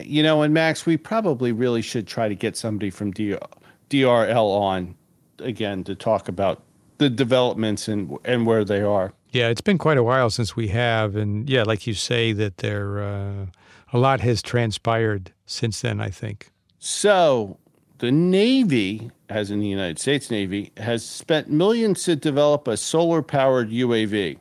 You 0.03 0.23
know, 0.23 0.43
and 0.43 0.55
Max, 0.55 0.87
we 0.87 0.97
probably 0.97 1.53
really 1.53 1.83
should 1.83 2.07
try 2.07 2.29
to 2.29 2.35
get 2.35 2.57
somebody 2.57 2.91
from 2.91 3.13
DRL 3.13 4.61
on 4.61 4.95
again 5.41 5.85
to 5.85 5.95
talk 5.95 6.29
about 6.29 6.63
the 6.99 7.11
developments 7.11 7.89
and 7.89 8.17
and 8.25 8.47
where 8.47 8.65
they 8.65 8.81
are. 8.81 9.13
Yeah, 9.33 9.49
it's 9.49 9.61
been 9.61 9.79
quite 9.79 9.99
a 9.99 10.03
while 10.03 10.31
since 10.31 10.57
we 10.57 10.69
have, 10.69 11.17
and 11.17 11.49
yeah, 11.49 11.65
like 11.65 11.87
you 11.87 11.95
say, 11.95 12.33
that 12.33 12.59
there 12.59 13.03
uh, 13.03 13.47
a 13.93 13.99
lot 13.99 14.21
has 14.21 14.43
transpired 14.43 15.33
since 15.47 15.81
then. 15.83 16.01
I 16.01 16.11
think. 16.11 16.51
So 16.79 17.59
the 18.01 18.11
Navy, 18.11 19.11
as 19.29 19.51
in 19.51 19.61
the 19.61 19.69
United 19.69 19.99
States 19.99 20.31
Navy, 20.31 20.73
has 20.79 21.05
spent 21.05 21.51
millions 21.51 22.03
to 22.05 22.17
develop 22.17 22.67
a 22.67 22.77
solar 22.77 23.23
powered 23.23 23.71
UAV. 23.71 24.39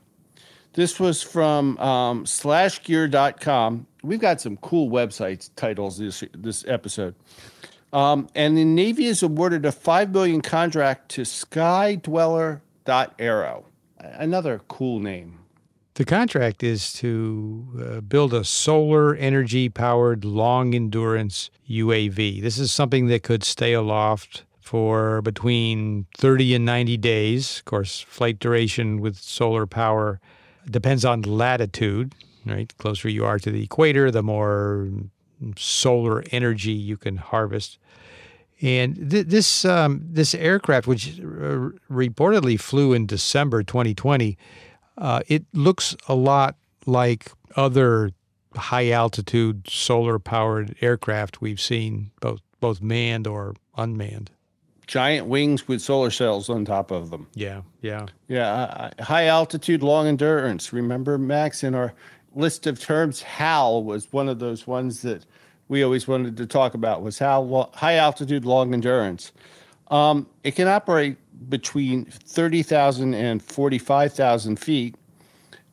This 0.74 1.00
was 1.00 1.22
from 1.22 1.78
um, 1.80 2.26
slashgear.com. 2.26 3.86
We've 4.02 4.20
got 4.20 4.40
some 4.40 4.58
cool 4.58 4.90
websites 4.90 5.50
titles 5.56 5.98
this 5.98 6.24
this 6.34 6.64
episode. 6.68 7.16
Um, 7.92 8.30
and 8.34 8.58
the 8.58 8.64
Navy 8.64 9.08
has 9.08 9.24
awarded 9.24 9.66
a 9.66 9.74
five 9.74 10.14
million 10.14 10.42
contract 10.42 11.10
to 11.12 11.24
Skydweller.aero. 11.24 13.66
Another 14.00 14.62
cool 14.70 15.00
name. 15.00 15.39
The 16.00 16.06
contract 16.06 16.64
is 16.64 16.94
to 16.94 17.68
uh, 17.78 18.00
build 18.00 18.34
a 18.34 18.46
solar 18.46 19.16
energy 19.16 19.68
powered 19.68 20.24
long 20.24 20.74
endurance 20.74 21.50
UAV. 21.70 22.42
This 22.42 22.58
is 22.58 22.72
something 22.72 23.08
that 23.08 23.24
could 23.24 23.44
stay 23.44 23.74
aloft 23.74 24.46
for 24.62 25.22
between 25.22 26.06
30 26.18 26.56
and 26.56 26.64
90 26.64 26.96
days. 26.96 27.58
Of 27.60 27.66
course, 27.66 28.00
flight 28.00 28.40
duration 28.40 29.02
with 29.02 29.18
solar 29.18 29.68
power 29.68 30.22
depends 30.72 31.04
on 31.04 31.24
latitude, 31.24 32.16
right? 32.46 32.70
The 32.70 32.76
Closer 32.76 33.10
you 33.10 33.26
are 33.26 33.38
to 33.38 33.52
the 33.52 33.64
equator, 33.64 34.10
the 34.10 34.24
more 34.24 34.88
solar 35.58 36.24
energy 36.32 36.72
you 36.72 36.96
can 36.96 37.18
harvest. 37.18 37.78
And 38.62 39.12
th- 39.12 39.28
this 39.28 39.66
um, 39.66 40.02
this 40.04 40.34
aircraft, 40.34 40.88
which 40.88 41.20
uh, 41.20 41.72
reportedly 41.92 42.58
flew 42.58 42.94
in 42.94 43.06
December 43.06 43.64
2020, 43.64 44.38
uh, 45.00 45.22
it 45.28 45.46
looks 45.54 45.96
a 46.08 46.16
lot 46.16 46.56
like 46.86 47.32
other 47.56 48.12
high 48.56 48.92
altitude 48.92 49.68
solar 49.70 50.20
powered 50.20 50.76
aircraft 50.82 51.42
we've 51.42 51.62
seen, 51.62 52.12
both 52.22 52.42
both 52.60 52.82
manned 52.82 53.26
or 53.26 53.56
unmanned. 53.78 54.30
Giant 54.86 55.28
wings 55.28 55.68
with 55.68 55.82
solar 55.82 56.10
cells 56.10 56.50
on 56.50 56.66
top 56.66 56.92
of 56.92 57.12
them. 57.12 57.28
Yeah, 57.36 57.62
yeah, 57.82 58.08
Yeah, 58.28 58.52
uh, 58.52 59.04
high 59.04 59.28
altitude, 59.28 59.84
long 59.84 60.08
endurance. 60.08 60.74
Remember, 60.74 61.18
Max, 61.18 61.64
in 61.64 61.76
our 61.76 61.94
list 62.34 62.68
of 62.68 62.80
terms, 62.80 63.22
HAL 63.22 63.84
was 63.84 64.12
one 64.12 64.28
of 64.28 64.40
those 64.40 64.66
ones 64.66 65.04
that 65.04 65.26
we 65.68 65.84
always 65.84 66.08
wanted 66.08 66.38
to 66.38 66.46
talk 66.48 66.74
about. 66.74 67.04
Was 67.04 67.20
HAL 67.20 67.72
high 67.76 67.96
altitude, 67.96 68.46
long 68.46 68.74
endurance? 68.74 69.32
Um, 69.90 70.28
it 70.44 70.56
can 70.56 70.68
operate 70.68 71.18
between 71.48 72.06
thirty 72.06 72.64
thousand 72.64 73.14
and 73.14 73.42
forty-five 73.42 74.14
thousand 74.14 74.58
feet, 74.58 74.96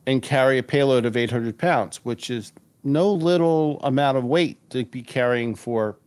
and 0.05 0.21
carry 0.21 0.57
a 0.57 0.63
payload 0.63 1.05
of 1.05 1.17
eight 1.17 1.31
hundred 1.31 1.57
pounds, 1.57 1.97
which 2.05 2.29
is 2.29 2.53
no 2.83 3.11
little 3.11 3.79
amount 3.83 4.17
of 4.17 4.23
weight 4.23 4.57
to 4.69 4.85
be 4.85 5.01
carrying 5.01 5.55
for 5.55 5.97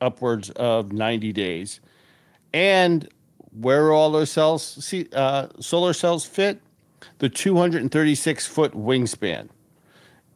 upwards 0.00 0.50
of 0.50 0.92
ninety 0.92 1.32
days. 1.32 1.80
And 2.52 3.08
where 3.52 3.86
are 3.86 3.92
all 3.92 4.10
those 4.10 4.30
cells, 4.30 4.92
uh, 5.12 5.46
solar 5.60 5.92
cells 5.92 6.24
fit? 6.24 6.60
The 7.18 7.28
236 7.28 8.46
foot 8.46 8.72
wingspan. 8.72 9.48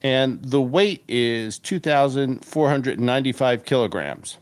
And 0.03 0.45
the 0.45 0.61
weight 0.61 1.03
is 1.09 1.59
2,495 1.61 3.65
kilograms. 3.65 4.37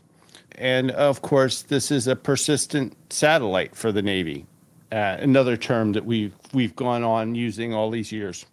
And 0.55 0.91
of 0.91 1.21
course, 1.21 1.61
this 1.61 1.91
is 1.91 2.07
a 2.07 2.15
persistent 2.15 2.95
satellite 3.09 3.75
for 3.75 3.91
the 3.91 4.01
Navy, 4.01 4.45
uh, 4.91 5.17
another 5.19 5.57
term 5.57 5.93
that 5.93 6.05
we've, 6.05 6.33
we've 6.53 6.75
gone 6.75 7.03
on 7.03 7.35
using 7.35 7.73
all 7.73 7.89
these 7.89 8.11
years. 8.11 8.45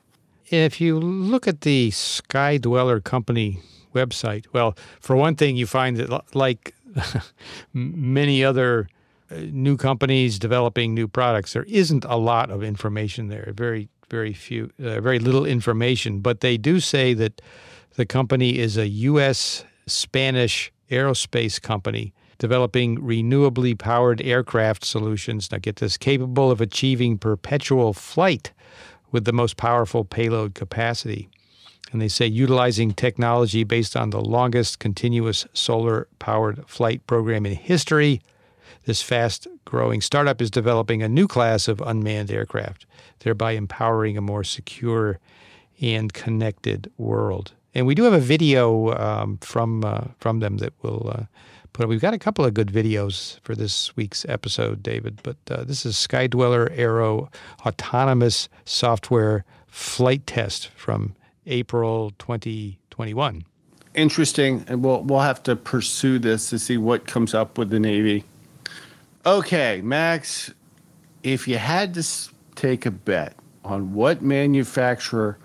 If 0.48 0.80
you 0.80 0.98
look 0.98 1.46
at 1.46 1.60
the 1.60 1.90
Skydweller 1.90 3.02
Company 3.02 3.60
website, 3.94 4.46
well, 4.52 4.76
for 5.00 5.14
one 5.14 5.36
thing, 5.36 5.56
you 5.56 5.66
find 5.66 5.96
that 5.98 6.34
like 6.34 6.74
many 7.72 8.42
other 8.44 8.88
uh, 9.30 9.36
new 9.50 9.76
companies 9.76 10.38
developing 10.38 10.94
new 10.94 11.06
products, 11.06 11.52
there 11.52 11.64
isn't 11.64 12.04
a 12.04 12.16
lot 12.16 12.50
of 12.50 12.64
information 12.64 13.28
there. 13.28 13.52
Very, 13.54 13.88
very 14.08 14.32
few, 14.32 14.70
uh, 14.82 15.00
very 15.00 15.20
little 15.20 15.46
information. 15.46 16.20
But 16.20 16.40
they 16.40 16.56
do 16.56 16.80
say 16.80 17.14
that 17.14 17.40
the 17.94 18.06
company 18.06 18.58
is 18.58 18.76
a 18.76 18.88
U.S. 18.88 19.64
Spanish 19.86 20.72
aerospace 20.90 21.60
company 21.60 22.12
developing 22.40 22.96
renewably 22.96 23.78
powered 23.78 24.20
aircraft 24.22 24.84
solutions. 24.84 25.52
Now, 25.52 25.58
get 25.58 25.76
this 25.76 25.96
capable 25.96 26.50
of 26.50 26.60
achieving 26.60 27.18
perpetual 27.18 27.92
flight 27.92 28.50
with 29.12 29.26
the 29.26 29.32
most 29.32 29.56
powerful 29.56 30.04
payload 30.04 30.54
capacity. 30.54 31.28
And 31.92 32.00
they 32.00 32.08
say 32.08 32.26
utilizing 32.26 32.92
technology 32.92 33.62
based 33.62 33.94
on 33.94 34.10
the 34.10 34.20
longest 34.20 34.78
continuous 34.78 35.46
solar 35.52 36.08
powered 36.18 36.66
flight 36.66 37.06
program 37.06 37.44
in 37.44 37.54
history, 37.54 38.22
this 38.86 39.02
fast 39.02 39.46
growing 39.66 40.00
startup 40.00 40.40
is 40.40 40.50
developing 40.50 41.02
a 41.02 41.08
new 41.08 41.28
class 41.28 41.68
of 41.68 41.82
unmanned 41.82 42.30
aircraft, 42.30 42.86
thereby 43.18 43.52
empowering 43.52 44.16
a 44.16 44.22
more 44.22 44.44
secure 44.44 45.18
and 45.82 46.12
connected 46.12 46.90
world. 46.96 47.52
And 47.74 47.86
we 47.86 47.94
do 47.94 48.04
have 48.04 48.12
a 48.12 48.20
video 48.20 48.92
um, 48.98 49.38
from 49.38 49.84
uh, 49.84 50.08
from 50.18 50.40
them 50.40 50.58
that 50.58 50.72
we'll 50.82 51.10
uh, 51.14 51.24
put. 51.72 51.88
We've 51.88 52.00
got 52.00 52.14
a 52.14 52.18
couple 52.18 52.44
of 52.44 52.54
good 52.54 52.68
videos 52.68 53.38
for 53.40 53.54
this 53.54 53.94
week's 53.96 54.26
episode, 54.28 54.82
David. 54.82 55.20
But 55.22 55.36
uh, 55.50 55.64
this 55.64 55.86
is 55.86 55.94
Skydweller 55.94 56.68
Aero 56.76 57.30
autonomous 57.64 58.48
software 58.64 59.44
flight 59.68 60.26
test 60.26 60.68
from 60.68 61.14
April 61.46 62.12
2021. 62.18 63.44
Interesting, 63.94 64.64
and 64.68 64.84
we'll 64.84 65.02
we'll 65.02 65.20
have 65.20 65.42
to 65.44 65.54
pursue 65.54 66.18
this 66.18 66.50
to 66.50 66.58
see 66.58 66.76
what 66.76 67.06
comes 67.06 67.34
up 67.34 67.56
with 67.56 67.70
the 67.70 67.80
Navy. 67.80 68.24
Okay, 69.26 69.80
Max, 69.82 70.52
if 71.22 71.46
you 71.46 71.58
had 71.58 71.94
to 71.94 72.04
take 72.54 72.86
a 72.86 72.90
bet 72.90 73.34
on 73.64 73.92
what 73.92 74.22
manufacturer 74.22 75.38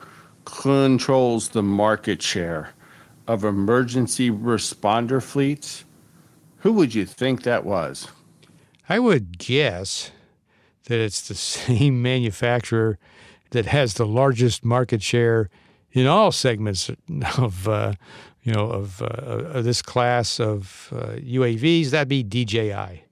controls 0.45 1.49
the 1.49 1.63
market 1.63 2.21
share 2.21 2.69
of 3.27 3.43
emergency 3.43 4.29
responder 4.29 5.21
fleets, 5.21 5.83
who 6.59 6.73
would 6.73 6.93
you 6.93 7.05
think 7.05 7.43
that 7.43 7.65
was? 7.65 8.07
I 8.87 8.99
would 8.99 9.37
guess 9.37 10.11
that 10.85 10.99
it's 10.99 11.27
the 11.27 11.35
same 11.35 12.01
manufacturer 12.01 12.97
that 13.51 13.65
has 13.65 13.95
the 13.95 14.05
largest 14.05 14.63
market 14.63 15.01
share 15.01 15.49
in 15.91 16.07
all 16.07 16.31
segments 16.31 16.91
of, 17.37 17.67
uh, 17.67 17.93
you 18.43 18.53
know, 18.53 18.69
of, 18.69 19.01
uh, 19.01 19.05
of 19.05 19.63
this 19.63 19.81
class 19.81 20.39
of 20.39 20.89
uh, 20.91 21.15
UAVs. 21.15 21.91
That'd 21.91 22.09
be 22.09 22.23
DJI. 22.23 23.04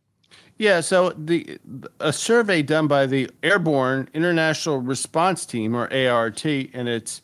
Yeah, 0.58 0.82
so 0.82 1.10
the 1.12 1.58
a 2.00 2.14
survey 2.14 2.62
done 2.62 2.88
by 2.88 3.06
the 3.06 3.30
Airborne 3.42 4.08
International 4.14 4.80
Response 4.80 5.46
Team 5.46 5.76
or 5.76 5.92
ART 5.94 6.46
and 6.46 6.88
its 6.88 7.22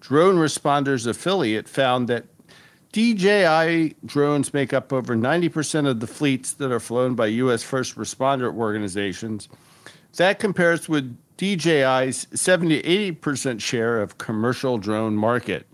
drone 0.00 0.36
responders 0.36 1.06
affiliate 1.06 1.68
found 1.68 2.08
that 2.08 2.26
DJI 2.92 3.96
drones 4.04 4.52
make 4.52 4.74
up 4.74 4.92
over 4.92 5.16
90% 5.16 5.88
of 5.88 6.00
the 6.00 6.06
fleets 6.06 6.52
that 6.54 6.70
are 6.70 6.80
flown 6.80 7.14
by 7.14 7.26
U.S. 7.28 7.62
first 7.62 7.96
responder 7.96 8.52
organizations. 8.54 9.48
That 10.16 10.38
compares 10.38 10.88
with 10.88 11.16
DJI's 11.38 12.26
70 12.34 12.82
80% 12.82 13.60
share 13.60 14.02
of 14.02 14.18
commercial 14.18 14.76
drone 14.76 15.16
market. 15.16 15.66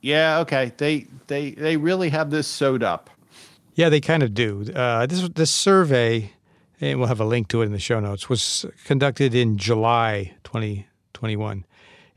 Yeah, 0.00 0.38
okay. 0.40 0.72
They 0.76 1.06
they 1.26 1.52
they 1.52 1.76
really 1.76 2.08
have 2.08 2.30
this 2.30 2.48
sewed 2.48 2.82
up. 2.82 3.10
Yeah, 3.80 3.88
they 3.88 4.02
kind 4.02 4.22
of 4.22 4.34
do. 4.34 4.70
Uh, 4.76 5.06
this 5.06 5.26
this 5.30 5.50
survey, 5.50 6.32
and 6.82 6.98
we'll 6.98 7.08
have 7.08 7.18
a 7.18 7.24
link 7.24 7.48
to 7.48 7.62
it 7.62 7.64
in 7.64 7.72
the 7.72 7.78
show 7.78 7.98
notes, 7.98 8.28
was 8.28 8.66
conducted 8.84 9.34
in 9.34 9.56
July 9.56 10.34
2021, 10.44 11.64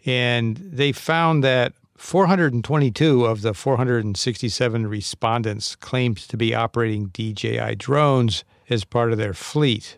and 0.05 0.58
they 0.58 0.91
found 0.91 1.41
that 1.41 1.72
422 1.96 3.24
of 3.24 3.43
the 3.43 3.53
467 3.53 4.88
respondents 4.88 5.77
claimed 5.77 6.17
to 6.17 6.36
be 6.36 6.53
operating 6.53 7.05
DJI 7.05 7.75
drones 7.75 8.43
as 8.70 8.84
part 8.84 9.13
of 9.13 9.17
their 9.17 9.34
fleet. 9.34 9.98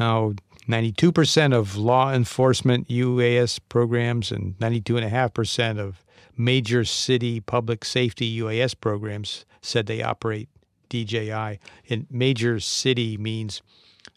Now, 0.00 0.32
92% 0.68 1.54
of 1.54 1.76
law 1.76 2.12
enforcement 2.12 2.88
UAS 2.88 3.60
programs 3.68 4.32
and 4.32 4.58
92.5% 4.58 5.78
of 5.78 6.04
major 6.36 6.84
city 6.84 7.38
public 7.38 7.84
safety 7.84 8.36
UAS 8.40 8.74
programs 8.74 9.44
said 9.62 9.86
they 9.86 10.02
operate 10.02 10.48
DJI. 10.94 11.58
in 11.86 12.06
major 12.10 12.60
city 12.60 13.16
means 13.16 13.62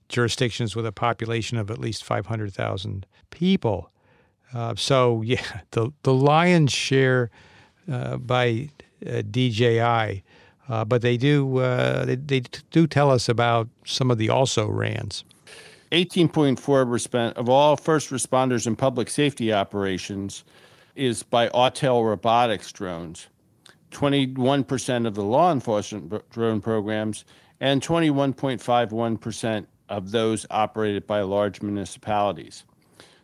jurisdictions 0.10 0.76
with 0.76 0.86
a 0.86 0.92
population 0.92 1.58
of 1.58 1.72
at 1.72 1.80
least 1.80 2.04
500,000 2.04 3.06
people. 3.32 3.92
Uh, 4.54 4.76
so, 4.76 5.22
yeah, 5.26 5.62
the, 5.72 5.92
the 6.04 6.14
lion's 6.14 6.72
share 6.72 7.32
uh, 7.92 8.18
by 8.18 8.70
uh, 9.06 9.22
DJI. 9.30 10.24
Uh, 10.70 10.84
but 10.84 11.02
they 11.02 11.16
do 11.16 11.60
uh, 11.60 12.04
they, 12.04 12.16
they 12.16 12.42
do 12.72 12.86
tell 12.86 13.10
us 13.10 13.30
about 13.30 13.70
some 13.86 14.12
of 14.12 14.18
the 14.18 14.30
also 14.30 14.68
rans. 14.68 15.24
18.4% 15.94 17.34
of 17.36 17.48
all 17.48 17.78
first 17.78 18.10
responders 18.10 18.68
in 18.68 18.76
public 18.76 19.10
safety 19.10 19.54
operations 19.54 20.44
is 20.98 21.24
by 21.24 21.48
Autel 21.50 22.06
Robotics 22.06 22.70
drones, 22.74 23.28
21% 23.98 25.08
of 25.08 25.16
the 25.16 25.24
law 25.24 25.52
enforcement 25.52 26.30
drone 26.30 26.62
programs, 26.62 27.26
and 27.60 27.82
21.51% 27.82 29.66
of 29.90 30.12
those 30.12 30.46
operated 30.52 31.08
by 31.08 31.22
large 31.22 31.64
municipalities. 31.64 32.64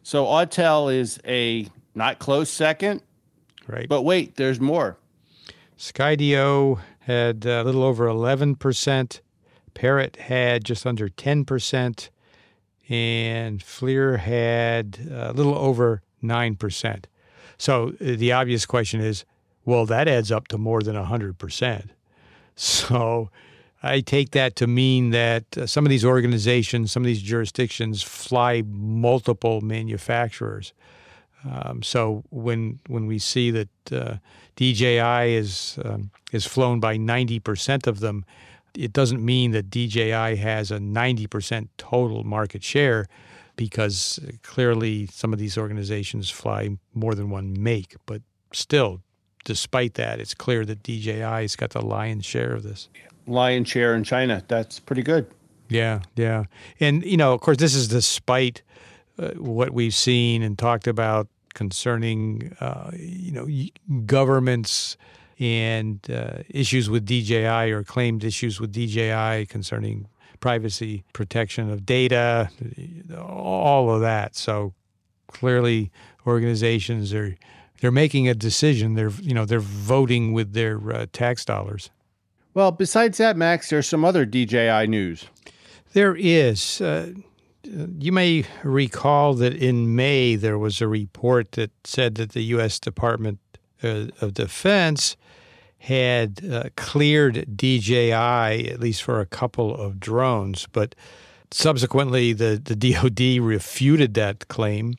So 0.02 0.26
Autel 0.26 0.92
is 0.92 1.20
a 1.28 1.68
not 1.94 2.18
close 2.18 2.50
second. 2.50 3.04
Right. 3.68 3.88
But 3.88 4.02
wait, 4.02 4.36
there's 4.36 4.60
more. 4.60 4.98
Skydio 5.78 6.80
had 7.02 7.46
a 7.46 7.64
little 7.64 7.84
over 7.84 8.08
11%. 8.08 9.20
Parrot 9.76 10.16
had 10.16 10.64
just 10.64 10.88
under 10.88 11.08
10%. 11.08 12.10
And 12.90 13.60
FLIR 13.60 14.18
had 14.18 15.08
a 15.12 15.34
little 15.34 15.56
over 15.56 16.02
9%. 16.24 17.06
So 17.60 17.90
uh, 17.90 17.92
the 18.00 18.32
obvious 18.32 18.66
question 18.66 19.00
is 19.00 19.24
well, 19.66 19.86
that 19.86 20.08
adds 20.08 20.32
up 20.32 20.48
to 20.50 20.58
more 20.58 20.82
than 20.82 20.96
100%. 20.96 21.90
So 22.56 23.30
I 23.82 24.00
take 24.02 24.32
that 24.32 24.56
to 24.58 24.68
mean 24.68 25.10
that 25.10 25.58
uh, 25.58 25.68
some 25.68 25.86
of 25.86 25.90
these 25.90 26.06
organizations, 26.06 26.92
some 26.92 27.04
of 27.04 27.08
these 27.08 27.22
jurisdictions 27.22 28.02
fly 28.02 28.64
multiple 28.66 29.62
manufacturers. 29.62 30.74
Um, 31.50 31.84
so 31.84 32.24
when 32.30 32.80
when 32.88 33.06
we 33.06 33.20
see 33.20 33.52
that 33.52 33.70
uh, 33.92 34.16
DJI 34.56 35.36
is 35.36 35.78
um, 35.84 36.12
is 36.32 36.46
flown 36.46 36.80
by 36.80 36.98
90% 36.98 37.86
of 37.86 38.00
them, 38.00 38.24
it 38.74 38.94
doesn't 38.94 39.24
mean 39.24 39.52
that 39.52 39.70
DJI 39.70 40.38
has 40.38 40.72
a 40.72 40.78
90% 40.78 41.68
total 41.78 42.24
market 42.24 42.64
share 42.64 43.08
because 43.58 44.20
clearly 44.42 45.08
some 45.08 45.34
of 45.34 45.40
these 45.40 45.58
organizations 45.58 46.30
fly 46.30 46.78
more 46.94 47.14
than 47.14 47.30
one 47.30 47.62
make. 47.62 47.98
But 48.06 48.22
still, 48.54 49.02
despite 49.44 49.96
that, 49.96 50.20
it's 50.20 50.34
clear 50.34 50.66
that 50.66 50.84
DJI 50.84 51.20
has 51.20 51.56
got 51.56 51.72
the 51.72 51.82
lion's 51.82 52.26
share 52.26 52.54
of 52.54 52.64
this 52.64 52.90
lion 53.28 53.64
share 53.64 53.96
in 53.96 54.04
China. 54.04 54.44
That's 54.48 54.80
pretty 54.80 55.04
good. 55.04 55.28
Yeah, 55.70 56.02
yeah. 56.16 56.46
And, 56.80 57.04
you 57.04 57.18
know, 57.18 57.34
of 57.34 57.42
course, 57.42 57.58
this 57.58 57.74
is 57.74 57.88
despite 57.88 58.62
uh, 59.18 59.30
what 59.32 59.72
we've 59.72 59.94
seen 59.94 60.44
and 60.44 60.58
talked 60.58 60.88
about 60.88 61.28
concerning, 61.54 62.56
uh, 62.60 62.92
you 62.96 63.32
know, 63.32 63.48
governments 64.06 64.98
and 65.40 66.00
uh, 66.12 66.44
issues 66.50 66.90
with 66.90 67.06
DJI 67.06 67.72
or 67.72 67.84
claimed 67.84 68.24
issues 68.24 68.60
with 68.60 68.72
DJI 68.72 69.46
concerning 69.48 70.08
privacy 70.40 71.04
protection 71.14 71.72
of 71.72 71.86
data, 71.86 72.50
all 73.18 73.90
of 73.92 74.02
that. 74.02 74.36
So 74.36 74.74
clearly, 75.28 75.92
organizations 76.28 77.14
are 77.14 77.36
they're 77.84 77.92
making 77.92 78.30
a 78.30 78.34
decision. 78.34 78.94
They're 78.94 79.12
you 79.22 79.34
know 79.34 79.44
they're 79.44 79.60
voting 79.60 80.32
with 80.32 80.54
their 80.54 80.80
uh, 80.90 81.06
tax 81.12 81.44
dollars. 81.44 81.90
Well, 82.54 82.72
besides 82.72 83.18
that, 83.18 83.36
Max, 83.36 83.70
there's 83.70 83.90
some 83.90 84.06
other 84.06 84.26
DJI 84.26 84.88
news. 84.88 85.26
There 85.92 86.16
is. 86.16 86.80
Uh, 86.80 87.12
you 87.64 88.14
may 88.14 88.46
recall 88.64 89.34
that 89.34 89.54
in 89.54 89.98
May 89.98 90.38
there 90.38 90.58
was 90.58 90.80
a 90.80 90.88
report 90.88 91.52
that 91.54 91.72
said 91.84 92.16
that 92.16 92.32
the 92.32 92.44
U.S. 92.56 92.80
Department 92.80 93.40
uh, 93.84 94.08
of 94.22 94.34
Defense 94.34 95.18
had 95.80 96.40
uh, 96.50 96.70
cleared 96.78 97.58
DJI, 97.58 98.14
at 98.14 98.80
least 98.80 99.04
for 99.04 99.20
a 99.20 99.26
couple 99.26 99.76
of 99.76 100.00
drones, 100.00 100.70
but 100.72 100.96
subsequently 101.52 102.32
the, 102.32 102.62
the 102.64 102.76
DoD 102.94 103.46
refuted 103.46 104.14
that 104.14 104.48
claim. 104.48 104.96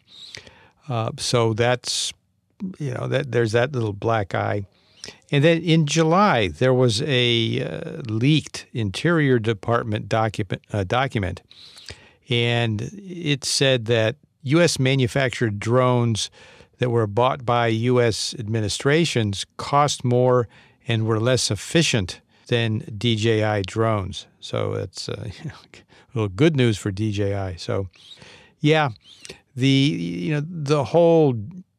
Uh, 0.86 1.12
so 1.16 1.54
that's, 1.54 2.12
you 2.78 2.92
know, 2.92 3.06
that 3.08 3.32
there's 3.32 3.52
that 3.52 3.72
little 3.72 3.92
black 3.92 4.34
eye. 4.34 4.66
And 5.30 5.44
then 5.44 5.62
in 5.62 5.86
July, 5.86 6.48
there 6.48 6.72
was 6.72 7.02
a 7.02 7.62
uh, 7.62 8.02
leaked 8.08 8.66
Interior 8.72 9.38
Department 9.38 10.08
document, 10.08 10.62
uh, 10.72 10.84
document, 10.84 11.42
and 12.28 12.90
it 12.94 13.44
said 13.44 13.84
that 13.86 14.16
U.S. 14.42 14.78
manufactured 14.78 15.58
drones 15.58 16.30
that 16.78 16.90
were 16.90 17.06
bought 17.06 17.44
by 17.44 17.66
U.S. 17.66 18.34
administrations 18.38 19.44
cost 19.56 20.04
more 20.04 20.48
and 20.86 21.06
were 21.06 21.20
less 21.20 21.50
efficient 21.50 22.20
than 22.48 22.80
DJI 22.96 23.62
drones. 23.66 24.26
So 24.40 24.74
that's 24.74 25.08
uh, 25.08 25.30
a 25.44 25.52
little 26.14 26.28
good 26.28 26.56
news 26.56 26.78
for 26.78 26.90
DJI. 26.90 27.56
So, 27.58 27.88
yeah, 28.60 28.90
the 29.56 29.68
you 29.68 30.34
know 30.34 30.42
the 30.46 30.84
whole 30.84 31.34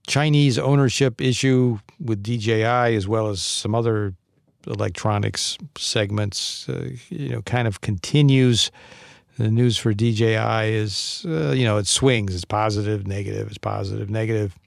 Chinese 0.06 0.58
ownership 0.58 1.22
issue 1.22 1.80
with 2.00 2.24
DJI, 2.24 2.96
as 2.96 3.08
well 3.08 3.28
as 3.28 3.42
some 3.42 3.74
other 3.74 4.14
electronics 4.68 5.58
segments, 5.78 6.68
uh, 6.70 6.90
you 7.10 7.30
know, 7.30 7.42
kind 7.44 7.68
of 7.68 7.82
continues. 7.82 8.72
The 9.38 9.50
news 9.50 9.78
for 9.78 9.94
DJI 9.94 10.74
is, 10.74 11.26
uh, 11.28 11.52
you 11.52 11.66
know, 11.66 11.78
it 11.78 11.88
swings. 11.88 12.34
It's 12.34 12.46
positive, 12.46 13.06
negative. 13.06 13.48
It's 13.48 13.58
positive, 13.58 14.10
negative. 14.10 14.58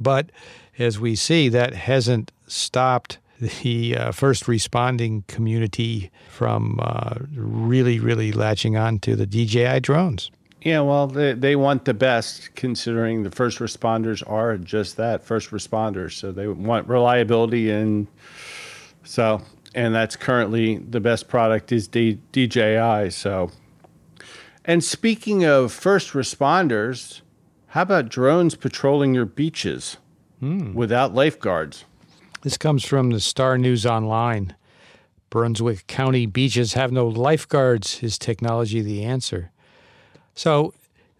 But 0.00 0.30
as 0.78 0.98
we 1.00 1.16
see, 1.16 1.48
that 1.48 1.74
hasn't 1.74 2.32
stopped 2.46 3.18
the 3.40 3.96
uh, 3.96 4.12
first 4.12 4.46
responding 4.46 5.24
community 5.26 6.10
from 6.30 6.78
uh, 6.80 7.16
really, 7.34 7.98
really 7.98 8.32
latching 8.32 8.76
on 8.76 8.98
to 9.00 9.16
the 9.16 9.26
DJI 9.26 9.80
drones. 9.80 10.30
Yeah, 10.64 10.80
well, 10.80 11.06
they, 11.06 11.34
they 11.34 11.56
want 11.56 11.84
the 11.84 11.92
best 11.92 12.54
considering 12.54 13.22
the 13.22 13.30
first 13.30 13.58
responders 13.58 14.28
are 14.28 14.56
just 14.56 14.96
that 14.96 15.22
first 15.22 15.50
responders. 15.50 16.12
So 16.12 16.32
they 16.32 16.48
want 16.48 16.88
reliability 16.88 17.70
and 17.70 18.06
so, 19.02 19.42
and 19.74 19.94
that's 19.94 20.16
currently 20.16 20.78
the 20.78 21.00
best 21.00 21.28
product 21.28 21.70
is 21.70 21.86
D, 21.86 22.18
DJI. 22.32 23.10
So, 23.10 23.50
and 24.64 24.82
speaking 24.82 25.44
of 25.44 25.70
first 25.70 26.12
responders, 26.12 27.20
how 27.68 27.82
about 27.82 28.08
drones 28.08 28.54
patrolling 28.54 29.14
your 29.14 29.26
beaches 29.26 29.98
hmm. 30.40 30.72
without 30.72 31.14
lifeguards? 31.14 31.84
This 32.40 32.56
comes 32.56 32.86
from 32.86 33.10
the 33.10 33.20
Star 33.20 33.58
News 33.58 33.84
Online. 33.84 34.56
Brunswick 35.28 35.86
County 35.88 36.24
beaches 36.24 36.72
have 36.72 36.90
no 36.90 37.06
lifeguards. 37.06 38.02
Is 38.02 38.16
technology 38.16 38.80
the 38.80 39.04
answer? 39.04 39.50
So 40.34 40.74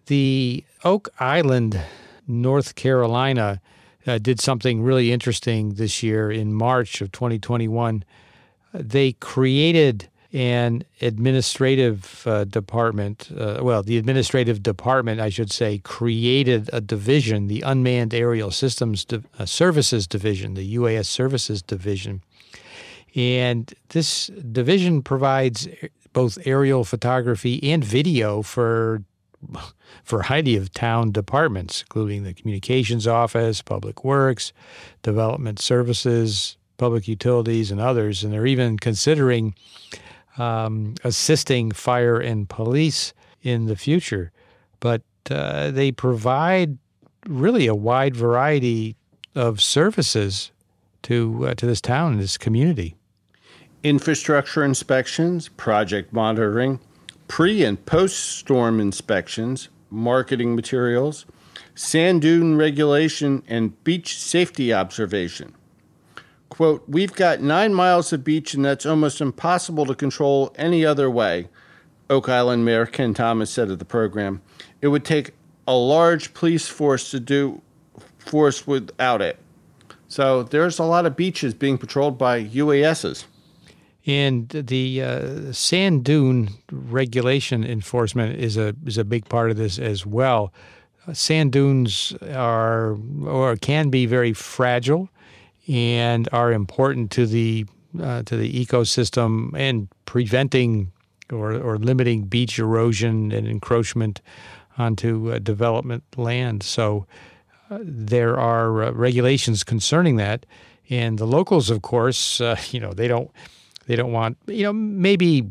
the 0.07 0.63
Oak 0.83 1.09
Island, 1.19 1.79
North 2.27 2.75
Carolina, 2.75 3.61
uh, 4.05 4.17
did 4.19 4.39
something 4.39 4.83
really 4.83 5.11
interesting 5.11 5.75
this 5.75 6.03
year 6.03 6.31
in 6.31 6.53
March 6.53 7.01
of 7.01 7.11
2021. 7.11 8.03
They 8.73 9.13
created 9.13 10.09
an 10.33 10.83
administrative 11.01 12.27
uh, 12.27 12.43
department, 12.43 13.31
uh, 13.37 13.59
well, 13.61 13.81
the 13.81 13.97
administrative 13.97 14.61
department, 14.61 15.21
I 15.21 15.29
should 15.29 15.49
say, 15.49 15.77
created 15.77 16.69
a 16.73 16.81
division, 16.81 17.47
the 17.47 17.61
Unmanned 17.61 18.13
Aerial 18.13 18.51
Systems 18.51 19.05
Di- 19.05 19.23
uh, 19.39 19.45
Services 19.45 20.07
Division, 20.07 20.55
the 20.55 20.75
UAS 20.75 21.05
Services 21.05 21.61
Division. 21.61 22.21
And 23.15 23.73
this 23.89 24.27
division 24.27 25.01
provides 25.01 25.69
both 26.15 26.37
aerial 26.45 26.85
photography 26.85 27.61
and 27.71 27.83
video 27.83 28.41
for 28.41 29.03
a 29.53 29.59
variety 30.05 30.55
of 30.55 30.71
town 30.71 31.11
departments, 31.11 31.81
including 31.81 32.23
the 32.23 32.33
communications 32.33 33.05
office, 33.05 33.61
public 33.61 34.05
works, 34.05 34.53
development 35.03 35.59
services, 35.59 36.55
public 36.77 37.05
utilities, 37.09 37.69
and 37.69 37.81
others. 37.81 38.23
And 38.23 38.31
they're 38.31 38.45
even 38.47 38.79
considering 38.79 39.55
um, 40.37 40.95
assisting 41.03 41.71
fire 41.71 42.17
and 42.17 42.47
police 42.47 43.13
in 43.43 43.65
the 43.65 43.75
future. 43.75 44.31
But 44.79 45.01
uh, 45.29 45.71
they 45.71 45.91
provide 45.91 46.77
really 47.27 47.67
a 47.67 47.75
wide 47.75 48.15
variety 48.15 48.95
of 49.35 49.61
services 49.61 50.53
to 51.03 51.47
uh, 51.47 51.55
to 51.55 51.65
this 51.65 51.81
town 51.81 52.17
this 52.19 52.37
community. 52.37 52.95
Infrastructure 53.85 54.63
inspections, 54.63 55.47
project 55.47 56.11
monitoring, 56.11 56.79
pre 57.27 57.63
and 57.63 57.85
post 57.85 58.17
storm 58.17 58.79
inspections, 58.79 59.69
marketing 59.91 60.55
materials, 60.55 61.27
sand 61.75 62.23
dune 62.23 62.57
regulation, 62.57 63.43
and 63.47 63.83
beach 63.83 64.17
safety 64.17 64.73
observation. 64.73 65.53
Quote, 66.49 66.83
We've 66.87 67.13
got 67.13 67.41
nine 67.41 67.75
miles 67.75 68.11
of 68.11 68.23
beach, 68.23 68.55
and 68.55 68.65
that's 68.65 68.87
almost 68.87 69.21
impossible 69.21 69.85
to 69.85 69.93
control 69.93 70.51
any 70.55 70.83
other 70.83 71.07
way, 71.07 71.47
Oak 72.09 72.27
Island 72.27 72.65
Mayor 72.65 72.87
Ken 72.87 73.13
Thomas 73.13 73.51
said 73.51 73.69
of 73.69 73.77
the 73.77 73.85
program. 73.85 74.41
It 74.81 74.87
would 74.87 75.05
take 75.05 75.35
a 75.67 75.75
large 75.75 76.33
police 76.33 76.67
force 76.67 77.11
to 77.11 77.19
do 77.19 77.61
force 78.17 78.65
without 78.65 79.21
it. 79.21 79.37
So 80.07 80.41
there's 80.41 80.79
a 80.79 80.85
lot 80.85 81.05
of 81.05 81.15
beaches 81.15 81.53
being 81.53 81.77
patrolled 81.77 82.17
by 82.17 82.43
UASs. 82.45 83.25
And 84.07 84.49
the 84.49 85.01
uh, 85.01 85.51
sand 85.51 86.03
dune 86.03 86.49
regulation 86.71 87.63
enforcement 87.63 88.39
is 88.39 88.55
a 88.55 88.75
is 88.85 88.97
a 88.97 89.03
big 89.03 89.27
part 89.29 89.49
of 89.49 89.57
this 89.57 89.79
as 89.79 90.05
well. 90.05 90.53
Uh, 91.07 91.13
sand 91.13 91.51
dunes 91.51 92.13
are 92.33 92.97
or 93.25 93.55
can 93.55 93.89
be 93.89 94.05
very 94.05 94.33
fragile 94.33 95.09
and 95.67 96.29
are 96.31 96.51
important 96.51 97.09
to 97.11 97.25
the 97.25 97.65
uh, 98.01 98.21
to 98.23 98.37
the 98.37 98.65
ecosystem 98.65 99.51
and 99.55 99.87
preventing 100.05 100.91
or 101.31 101.53
or 101.55 101.77
limiting 101.77 102.25
beach 102.25 102.59
erosion 102.59 103.31
and 103.31 103.47
encroachment 103.47 104.21
onto 104.77 105.31
uh, 105.31 105.39
development 105.39 106.03
land. 106.15 106.61
So 106.61 107.07
uh, 107.71 107.79
there 107.81 108.37
are 108.39 108.83
uh, 108.83 108.91
regulations 108.91 109.63
concerning 109.63 110.17
that, 110.17 110.45
and 110.91 111.17
the 111.17 111.25
locals, 111.25 111.71
of 111.71 111.81
course, 111.81 112.39
you 112.71 112.79
know 112.79 112.93
they 112.93 113.07
don't 113.07 113.31
they 113.87 113.95
don't 113.95 114.11
want, 114.11 114.37
you 114.47 114.63
know, 114.63 114.73
maybe 114.73 115.49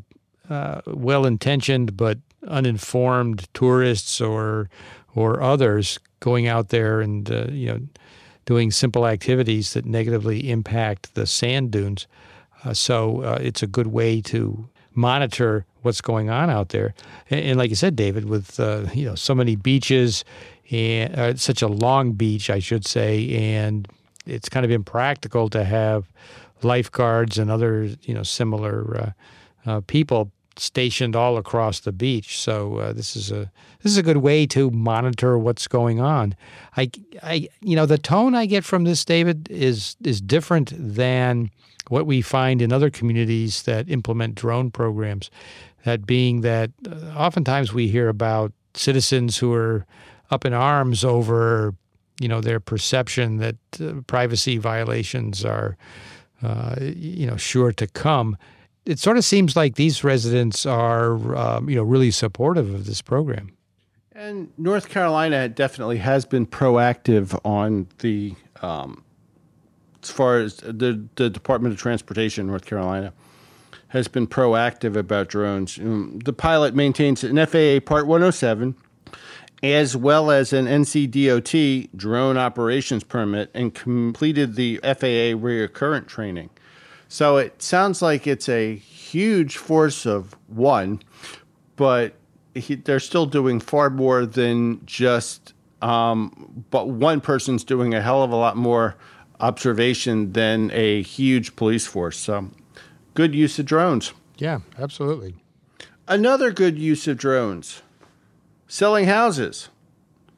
uh, 0.50 0.80
well 0.86 1.26
intentioned 1.26 1.96
but 1.96 2.18
uninformed 2.46 3.48
tourists 3.54 4.20
or 4.20 4.68
or 5.14 5.40
others 5.40 5.98
going 6.20 6.46
out 6.46 6.68
there 6.68 7.00
and 7.00 7.30
uh, 7.30 7.46
you 7.50 7.68
know 7.68 7.80
doing 8.44 8.70
simple 8.70 9.06
activities 9.06 9.72
that 9.72 9.86
negatively 9.86 10.50
impact 10.50 11.14
the 11.14 11.26
sand 11.26 11.70
dunes. 11.70 12.06
Uh, 12.62 12.74
so 12.74 13.22
uh, 13.22 13.38
it's 13.40 13.62
a 13.62 13.66
good 13.66 13.86
way 13.86 14.20
to 14.20 14.68
monitor 14.92 15.64
what's 15.82 16.00
going 16.00 16.28
on 16.30 16.50
out 16.50 16.68
there. 16.68 16.94
And, 17.30 17.40
and 17.40 17.58
like 17.58 17.70
you 17.70 17.76
said, 17.76 17.96
David, 17.96 18.28
with 18.28 18.60
uh, 18.60 18.86
you 18.92 19.06
know 19.06 19.14
so 19.14 19.34
many 19.34 19.56
beaches 19.56 20.24
and 20.70 21.14
uh, 21.14 21.36
such 21.36 21.62
a 21.62 21.68
long 21.68 22.12
beach, 22.12 22.50
I 22.50 22.58
should 22.58 22.86
say, 22.86 23.30
and 23.34 23.88
it's 24.26 24.48
kind 24.48 24.64
of 24.64 24.70
impractical 24.70 25.48
to 25.50 25.64
have 25.64 26.10
lifeguards 26.64 27.38
and 27.38 27.50
other 27.50 27.90
you 28.02 28.14
know 28.14 28.22
similar 28.22 28.96
uh, 29.66 29.70
uh, 29.70 29.80
people 29.86 30.32
stationed 30.56 31.16
all 31.16 31.36
across 31.36 31.80
the 31.80 31.92
beach. 31.92 32.38
So 32.38 32.78
uh, 32.78 32.92
this 32.92 33.16
is 33.16 33.30
a 33.30 33.50
this 33.82 33.92
is 33.92 33.98
a 33.98 34.02
good 34.02 34.18
way 34.18 34.46
to 34.46 34.70
monitor 34.70 35.38
what's 35.38 35.66
going 35.68 36.00
on. 36.00 36.34
I, 36.76 36.90
I 37.22 37.48
you 37.60 37.76
know 37.76 37.86
the 37.86 37.98
tone 37.98 38.34
I 38.34 38.46
get 38.46 38.64
from 38.64 38.84
this 38.84 39.04
David 39.04 39.48
is 39.50 39.96
is 40.02 40.20
different 40.20 40.72
than 40.76 41.50
what 41.88 42.06
we 42.06 42.22
find 42.22 42.62
in 42.62 42.72
other 42.72 42.90
communities 42.90 43.62
that 43.64 43.90
implement 43.90 44.36
drone 44.36 44.70
programs. 44.70 45.30
That 45.84 46.06
being 46.06 46.40
that 46.42 46.70
uh, 46.88 47.12
oftentimes 47.16 47.72
we 47.72 47.88
hear 47.88 48.08
about 48.08 48.52
citizens 48.74 49.38
who 49.38 49.52
are 49.52 49.86
up 50.30 50.44
in 50.44 50.52
arms 50.52 51.04
over 51.04 51.74
you 52.20 52.28
know 52.28 52.40
their 52.40 52.60
perception 52.60 53.38
that 53.38 53.56
uh, 53.80 54.00
privacy 54.06 54.56
violations 54.56 55.44
are 55.44 55.76
uh, 56.44 56.76
you 56.80 57.26
know, 57.26 57.36
sure 57.36 57.72
to 57.72 57.86
come. 57.86 58.36
It 58.84 58.98
sort 58.98 59.16
of 59.16 59.24
seems 59.24 59.56
like 59.56 59.76
these 59.76 60.04
residents 60.04 60.66
are, 60.66 61.34
um, 61.36 61.70
you 61.70 61.76
know, 61.76 61.82
really 61.82 62.10
supportive 62.10 62.72
of 62.74 62.86
this 62.86 63.00
program. 63.00 63.52
And 64.12 64.52
North 64.56 64.88
Carolina 64.88 65.48
definitely 65.48 65.98
has 65.98 66.24
been 66.24 66.46
proactive 66.46 67.38
on 67.44 67.88
the, 67.98 68.34
um, 68.62 69.02
as 70.02 70.10
far 70.10 70.38
as 70.38 70.58
the, 70.58 71.04
the 71.16 71.30
Department 71.30 71.74
of 71.74 71.80
Transportation, 71.80 72.46
North 72.46 72.66
Carolina, 72.66 73.12
has 73.88 74.06
been 74.06 74.26
proactive 74.26 74.96
about 74.96 75.28
drones. 75.28 75.78
Um, 75.78 76.20
the 76.24 76.32
pilot 76.32 76.74
maintains 76.74 77.24
an 77.24 77.36
FAA 77.36 77.80
Part 77.84 78.06
107 78.06 78.76
as 79.72 79.96
well 79.96 80.30
as 80.30 80.52
an 80.52 80.66
NCDOT 80.66 81.88
drone 81.96 82.36
operations 82.36 83.02
permit 83.02 83.50
and 83.54 83.74
completed 83.74 84.56
the 84.56 84.78
FAA 84.82 85.42
recurrent 85.42 86.06
training. 86.06 86.50
So 87.08 87.38
it 87.38 87.62
sounds 87.62 88.02
like 88.02 88.26
it's 88.26 88.48
a 88.48 88.76
huge 88.76 89.56
force 89.56 90.04
of 90.04 90.36
one, 90.48 91.00
but 91.76 92.14
he, 92.54 92.74
they're 92.74 93.00
still 93.00 93.24
doing 93.24 93.58
far 93.58 93.88
more 93.88 94.26
than 94.26 94.84
just. 94.84 95.54
Um, 95.80 96.64
but 96.70 96.88
one 96.88 97.20
person's 97.20 97.64
doing 97.64 97.94
a 97.94 98.02
hell 98.02 98.22
of 98.22 98.32
a 98.32 98.36
lot 98.36 98.56
more 98.56 98.96
observation 99.40 100.32
than 100.32 100.70
a 100.72 101.02
huge 101.02 101.56
police 101.56 101.86
force. 101.86 102.18
So, 102.18 102.50
good 103.14 103.34
use 103.34 103.58
of 103.58 103.66
drones. 103.66 104.12
Yeah, 104.36 104.60
absolutely. 104.78 105.36
Another 106.06 106.50
good 106.52 106.78
use 106.78 107.08
of 107.08 107.16
drones 107.16 107.82
Selling 108.66 109.06
houses. 109.06 109.68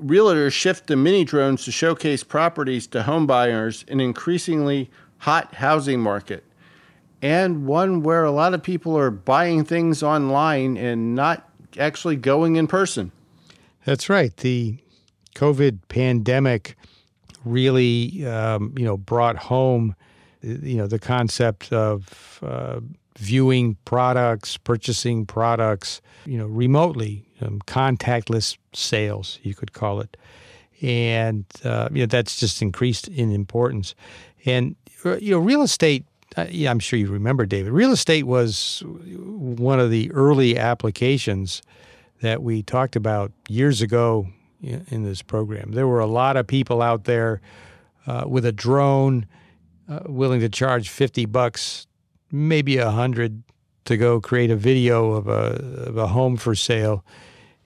Realtors 0.02 0.52
shift 0.52 0.88
to 0.88 0.96
mini 0.96 1.24
drones 1.24 1.64
to 1.64 1.72
showcase 1.72 2.22
properties 2.22 2.86
to 2.88 3.04
home 3.04 3.26
buyers 3.26 3.84
in 3.88 4.00
an 4.00 4.06
increasingly 4.06 4.90
hot 5.18 5.54
housing 5.54 6.00
market 6.00 6.44
and 7.22 7.66
one 7.66 8.02
where 8.02 8.24
a 8.24 8.30
lot 8.30 8.54
of 8.54 8.62
people 8.62 8.96
are 8.96 9.10
buying 9.10 9.64
things 9.64 10.02
online 10.02 10.76
and 10.76 11.14
not 11.14 11.48
actually 11.78 12.16
going 12.16 12.56
in 12.56 12.66
person. 12.66 13.10
That's 13.84 14.08
right. 14.08 14.36
The 14.36 14.78
COVID 15.34 15.80
pandemic 15.88 16.76
really, 17.44 18.26
um, 18.26 18.74
you 18.76 18.84
know, 18.84 18.96
brought 18.96 19.36
home, 19.36 19.94
you 20.42 20.76
know, 20.76 20.86
the 20.86 20.98
concept 20.98 21.72
of 21.72 22.40
uh, 22.42 22.80
viewing 23.18 23.76
products, 23.84 24.56
purchasing 24.56 25.26
products, 25.26 26.00
you 26.26 26.36
know, 26.36 26.46
remotely 26.46 27.25
um, 27.40 27.60
contactless 27.66 28.56
sales, 28.72 29.38
you 29.42 29.54
could 29.54 29.72
call 29.72 30.00
it. 30.00 30.16
And 30.82 31.44
uh, 31.64 31.88
you 31.90 32.00
know 32.00 32.06
that's 32.06 32.38
just 32.38 32.60
increased 32.60 33.08
in 33.08 33.32
importance. 33.32 33.94
And 34.44 34.76
uh, 35.04 35.16
you 35.16 35.32
know, 35.32 35.38
real 35.38 35.62
estate. 35.62 36.04
Uh, 36.36 36.46
yeah, 36.50 36.70
I'm 36.70 36.80
sure 36.80 36.98
you 36.98 37.08
remember, 37.08 37.46
David. 37.46 37.72
Real 37.72 37.92
estate 37.92 38.24
was 38.24 38.82
one 38.84 39.80
of 39.80 39.90
the 39.90 40.10
early 40.12 40.58
applications 40.58 41.62
that 42.20 42.42
we 42.42 42.62
talked 42.62 42.96
about 42.96 43.32
years 43.48 43.80
ago 43.80 44.26
in 44.60 45.04
this 45.04 45.22
program. 45.22 45.72
There 45.72 45.86
were 45.86 46.00
a 46.00 46.06
lot 46.06 46.36
of 46.36 46.46
people 46.46 46.82
out 46.82 47.04
there 47.04 47.40
uh, 48.06 48.24
with 48.26 48.44
a 48.44 48.52
drone, 48.52 49.26
uh, 49.88 50.00
willing 50.06 50.40
to 50.40 50.48
charge 50.48 50.90
fifty 50.90 51.24
bucks, 51.24 51.86
maybe 52.30 52.76
a 52.76 52.90
hundred, 52.90 53.42
to 53.84 53.96
go 53.96 54.20
create 54.20 54.50
a 54.50 54.56
video 54.56 55.12
of 55.12 55.28
a 55.28 55.86
of 55.86 55.96
a 55.96 56.08
home 56.08 56.36
for 56.36 56.54
sale 56.54 57.04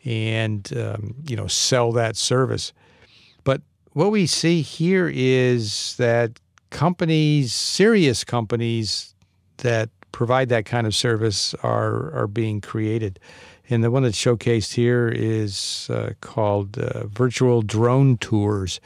and 0.05 0.71
um, 0.77 1.15
you 1.27 1.37
know 1.37 1.47
sell 1.47 1.93
that 1.93 2.17
service. 2.17 2.73
But 3.45 3.63
what 3.93 4.11
we 4.11 4.27
see 4.27 4.63
here 4.63 5.11
is 5.13 5.97
that 5.97 6.39
companies, 6.71 7.53
serious 7.53 8.25
companies 8.25 9.15
that 9.59 9.91
provide 10.13 10.49
that 10.49 10.65
kind 10.65 10.87
of 10.87 10.95
service 10.95 11.55
are 11.63 12.13
are 12.13 12.27
being 12.27 12.61
created. 12.61 13.19
And 13.69 13.85
the 13.85 13.91
one 13.91 14.03
that's 14.03 14.19
showcased 14.19 14.75
here 14.75 15.09
is 15.09 15.89
uh, 15.91 16.11
called 16.21 16.77
uh, 16.77 17.07
Virtual 17.07 17.63
Drone 17.63 18.19
Tours. 18.19 18.81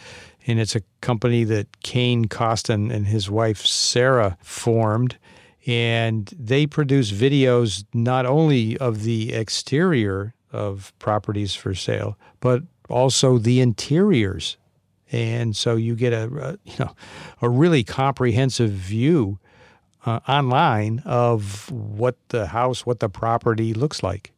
And 0.46 0.60
it's 0.60 0.76
a 0.76 0.82
company 1.00 1.42
that 1.44 1.80
Kane 1.80 2.26
Costin 2.26 2.90
and 2.90 3.06
his 3.06 3.30
wife 3.30 3.64
Sarah 3.64 4.36
formed. 4.42 5.16
And 5.66 6.26
they 6.38 6.66
produce 6.66 7.10
videos 7.10 7.86
not 7.94 8.26
only 8.26 8.76
of 8.76 9.04
the 9.04 9.32
exterior 9.32 10.34
of 10.54 10.92
properties 10.98 11.54
for 11.54 11.74
sale, 11.74 12.16
but 12.40 12.62
also 12.88 13.38
the 13.38 13.60
interiors. 13.60 14.56
And 15.12 15.54
so 15.54 15.76
you 15.76 15.94
get 15.94 16.12
a, 16.12 16.24
a 16.24 16.58
you 16.64 16.76
know 16.78 16.94
a 17.42 17.48
really 17.48 17.84
comprehensive 17.84 18.70
view 18.70 19.38
uh, 20.06 20.20
online 20.28 21.02
of 21.04 21.70
what 21.70 22.16
the 22.28 22.46
house, 22.46 22.86
what 22.86 23.00
the 23.00 23.08
property 23.08 23.74
looks 23.74 24.02
like. 24.02 24.32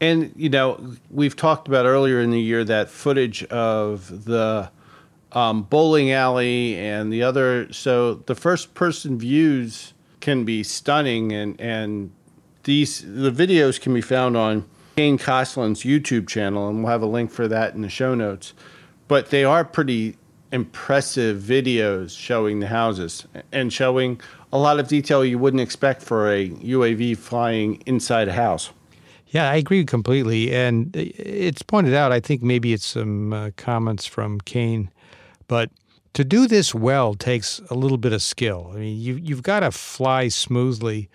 And 0.00 0.32
you 0.36 0.48
know, 0.48 0.96
we've 1.10 1.36
talked 1.36 1.68
about 1.68 1.86
earlier 1.86 2.20
in 2.20 2.30
the 2.30 2.40
year 2.40 2.64
that 2.64 2.90
footage 2.90 3.44
of 3.44 4.24
the 4.24 4.70
um, 5.32 5.62
bowling 5.62 6.12
alley 6.12 6.76
and 6.76 7.12
the 7.12 7.22
other. 7.22 7.72
So 7.72 8.14
the 8.14 8.34
first 8.34 8.74
person 8.74 9.18
views 9.18 9.94
can 10.20 10.44
be 10.44 10.62
stunning, 10.62 11.32
and 11.32 11.60
and 11.60 12.10
these 12.64 13.00
the 13.00 13.30
videos 13.30 13.80
can 13.80 13.94
be 13.94 14.00
found 14.00 14.36
on 14.36 14.66
Kane 14.96 15.18
Koslin's 15.18 15.82
YouTube 15.82 16.26
channel, 16.26 16.68
and 16.68 16.82
we'll 16.82 16.90
have 16.90 17.02
a 17.02 17.06
link 17.06 17.30
for 17.30 17.46
that 17.48 17.74
in 17.74 17.82
the 17.82 17.88
show 17.88 18.14
notes. 18.14 18.54
But 19.08 19.30
they 19.30 19.44
are 19.44 19.64
pretty 19.64 20.16
impressive 20.52 21.42
videos 21.42 22.16
showing 22.16 22.60
the 22.60 22.68
houses 22.68 23.26
and 23.52 23.72
showing 23.72 24.20
a 24.52 24.58
lot 24.58 24.80
of 24.80 24.88
detail 24.88 25.24
you 25.24 25.38
wouldn't 25.38 25.60
expect 25.60 26.02
for 26.02 26.32
a 26.32 26.48
UAV 26.48 27.16
flying 27.16 27.82
inside 27.84 28.28
a 28.28 28.32
house. 28.32 28.70
Yeah, 29.28 29.50
I 29.50 29.56
agree 29.56 29.84
completely. 29.84 30.54
And 30.54 30.96
it's 30.96 31.62
pointed 31.62 31.92
out, 31.94 32.10
I 32.10 32.20
think 32.20 32.42
maybe 32.42 32.72
it's 32.72 32.86
some 32.86 33.32
uh, 33.32 33.50
comments 33.56 34.06
from 34.06 34.40
Kane, 34.40 34.90
but 35.46 35.70
to 36.14 36.24
do 36.24 36.46
this 36.46 36.74
well 36.74 37.14
takes 37.14 37.60
a 37.68 37.74
little 37.74 37.98
bit 37.98 38.14
of 38.14 38.22
skill. 38.22 38.70
I 38.72 38.78
mean, 38.78 38.98
you, 38.98 39.16
you've 39.16 39.42
got 39.42 39.60
to 39.60 39.70
fly 39.70 40.28
smoothly, 40.28 41.10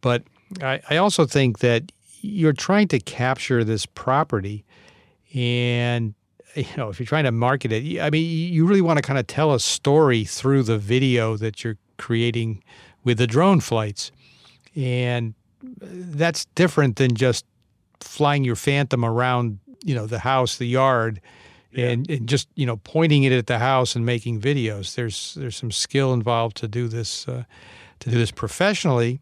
but 0.00 0.22
I, 0.62 0.80
I 0.88 0.96
also 0.96 1.26
think 1.26 1.58
that 1.58 1.92
you're 2.26 2.52
trying 2.52 2.88
to 2.88 2.98
capture 2.98 3.64
this 3.64 3.86
property 3.86 4.64
and 5.34 6.14
you 6.54 6.64
know 6.76 6.88
if 6.88 6.98
you're 6.98 7.06
trying 7.06 7.24
to 7.24 7.32
market 7.32 7.72
it 7.72 8.00
i 8.00 8.10
mean 8.10 8.52
you 8.52 8.66
really 8.66 8.80
want 8.80 8.96
to 8.96 9.02
kind 9.02 9.18
of 9.18 9.26
tell 9.26 9.52
a 9.52 9.60
story 9.60 10.24
through 10.24 10.62
the 10.62 10.78
video 10.78 11.36
that 11.36 11.62
you're 11.62 11.76
creating 11.98 12.62
with 13.04 13.18
the 13.18 13.26
drone 13.26 13.60
flights. 13.60 14.12
And 14.74 15.34
that's 15.80 16.44
different 16.54 16.96
than 16.96 17.14
just 17.14 17.46
flying 18.00 18.44
your 18.44 18.56
phantom 18.56 19.04
around 19.04 19.58
you 19.82 19.94
know 19.94 20.06
the 20.06 20.18
house 20.18 20.58
the 20.58 20.66
yard 20.66 21.20
yeah. 21.72 21.88
and, 21.88 22.10
and 22.10 22.28
just 22.28 22.48
you 22.56 22.66
know 22.66 22.76
pointing 22.78 23.22
it 23.22 23.32
at 23.32 23.46
the 23.46 23.58
house 23.58 23.96
and 23.96 24.04
making 24.04 24.40
videos. 24.40 24.94
There's 24.94 25.34
there's 25.34 25.56
some 25.56 25.70
skill 25.70 26.12
involved 26.12 26.56
to 26.58 26.68
do 26.68 26.88
this 26.88 27.26
uh, 27.26 27.44
to 28.00 28.10
do 28.10 28.18
this 28.18 28.30
professionally 28.30 29.20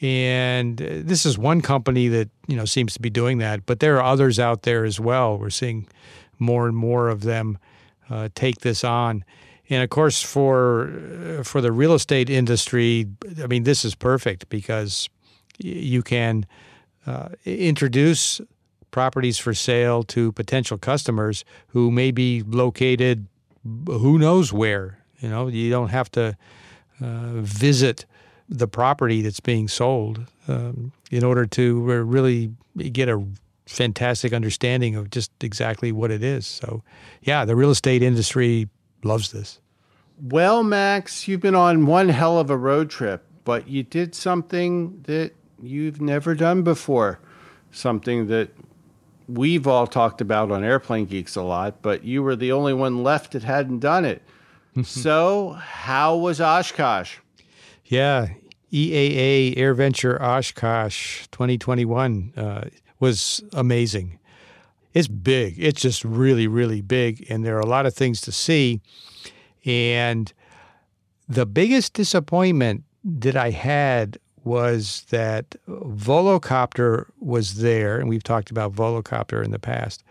and 0.00 0.78
this 0.78 1.26
is 1.26 1.36
one 1.36 1.60
company 1.60 2.08
that 2.08 2.30
you 2.46 2.56
know 2.56 2.64
seems 2.64 2.94
to 2.94 3.00
be 3.00 3.10
doing 3.10 3.38
that, 3.38 3.66
but 3.66 3.80
there 3.80 3.96
are 3.98 4.02
others 4.02 4.38
out 4.38 4.62
there 4.62 4.84
as 4.84 4.98
well. 4.98 5.38
We're 5.38 5.50
seeing 5.50 5.86
more 6.38 6.66
and 6.66 6.76
more 6.76 7.08
of 7.08 7.22
them 7.22 7.58
uh, 8.08 8.28
take 8.34 8.60
this 8.60 8.82
on, 8.82 9.24
and 9.68 9.82
of 9.82 9.90
course 9.90 10.22
for 10.22 10.92
uh, 11.38 11.42
for 11.42 11.60
the 11.60 11.72
real 11.72 11.92
estate 11.92 12.30
industry, 12.30 13.06
I 13.42 13.46
mean 13.46 13.64
this 13.64 13.84
is 13.84 13.94
perfect 13.94 14.48
because 14.48 15.08
you 15.58 16.02
can 16.02 16.46
uh, 17.06 17.28
introduce 17.44 18.40
properties 18.90 19.38
for 19.38 19.54
sale 19.54 20.02
to 20.02 20.32
potential 20.32 20.76
customers 20.76 21.44
who 21.68 21.90
may 21.90 22.10
be 22.10 22.42
located 22.42 23.26
who 23.64 24.18
knows 24.18 24.52
where. 24.52 24.98
You 25.20 25.28
know, 25.28 25.48
you 25.48 25.70
don't 25.70 25.88
have 25.88 26.10
to 26.12 26.36
uh, 27.00 27.32
visit 27.34 28.06
the 28.50 28.68
property 28.68 29.22
that's 29.22 29.40
being 29.40 29.68
sold 29.68 30.26
um, 30.48 30.92
in 31.10 31.24
order 31.24 31.46
to 31.46 31.80
really 31.80 32.52
get 32.76 33.08
a 33.08 33.24
fantastic 33.66 34.32
understanding 34.32 34.96
of 34.96 35.10
just 35.10 35.30
exactly 35.42 35.92
what 35.92 36.10
it 36.10 36.22
is. 36.22 36.46
So, 36.46 36.82
yeah, 37.22 37.44
the 37.44 37.54
real 37.54 37.70
estate 37.70 38.02
industry 38.02 38.68
loves 39.04 39.30
this. 39.30 39.60
Well, 40.20 40.62
Max, 40.64 41.28
you've 41.28 41.40
been 41.40 41.54
on 41.54 41.86
one 41.86 42.08
hell 42.08 42.38
of 42.38 42.50
a 42.50 42.56
road 42.56 42.90
trip, 42.90 43.24
but 43.44 43.68
you 43.68 43.84
did 43.84 44.14
something 44.14 45.00
that 45.06 45.32
you've 45.62 46.00
never 46.00 46.34
done 46.34 46.62
before, 46.62 47.20
something 47.70 48.26
that 48.26 48.50
we've 49.28 49.66
all 49.66 49.86
talked 49.86 50.20
about 50.20 50.50
on 50.50 50.64
Airplane 50.64 51.06
Geeks 51.06 51.36
a 51.36 51.42
lot, 51.42 51.80
but 51.82 52.04
you 52.04 52.22
were 52.22 52.36
the 52.36 52.52
only 52.52 52.74
one 52.74 53.02
left 53.04 53.32
that 53.32 53.44
hadn't 53.44 53.78
done 53.78 54.04
it. 54.04 54.22
so, 54.84 55.52
how 55.52 56.16
was 56.16 56.40
Oshkosh? 56.40 57.16
Yeah, 57.86 58.28
EAA 58.72 59.56
AirVenture 59.56 60.20
Oshkosh 60.20 61.26
2021 61.28 62.32
uh, 62.36 62.64
was 63.00 63.42
amazing. 63.52 64.18
It's 64.94 65.08
big. 65.08 65.54
It's 65.58 65.80
just 65.80 66.04
really, 66.04 66.46
really 66.46 66.80
big, 66.80 67.26
and 67.30 67.44
there 67.44 67.56
are 67.56 67.60
a 67.60 67.66
lot 67.66 67.86
of 67.86 67.94
things 67.94 68.20
to 68.22 68.32
see. 68.32 68.80
And 69.64 70.32
the 71.28 71.46
biggest 71.46 71.92
disappointment 71.92 72.84
that 73.04 73.36
I 73.36 73.50
had 73.50 74.18
was 74.44 75.04
that 75.10 75.54
Volocopter 75.68 77.06
was 77.18 77.56
there, 77.56 77.98
and 77.98 78.08
we've 78.08 78.22
talked 78.22 78.50
about 78.50 78.72
Volocopter 78.72 79.44
in 79.44 79.50
the 79.50 79.58
past. 79.58 80.02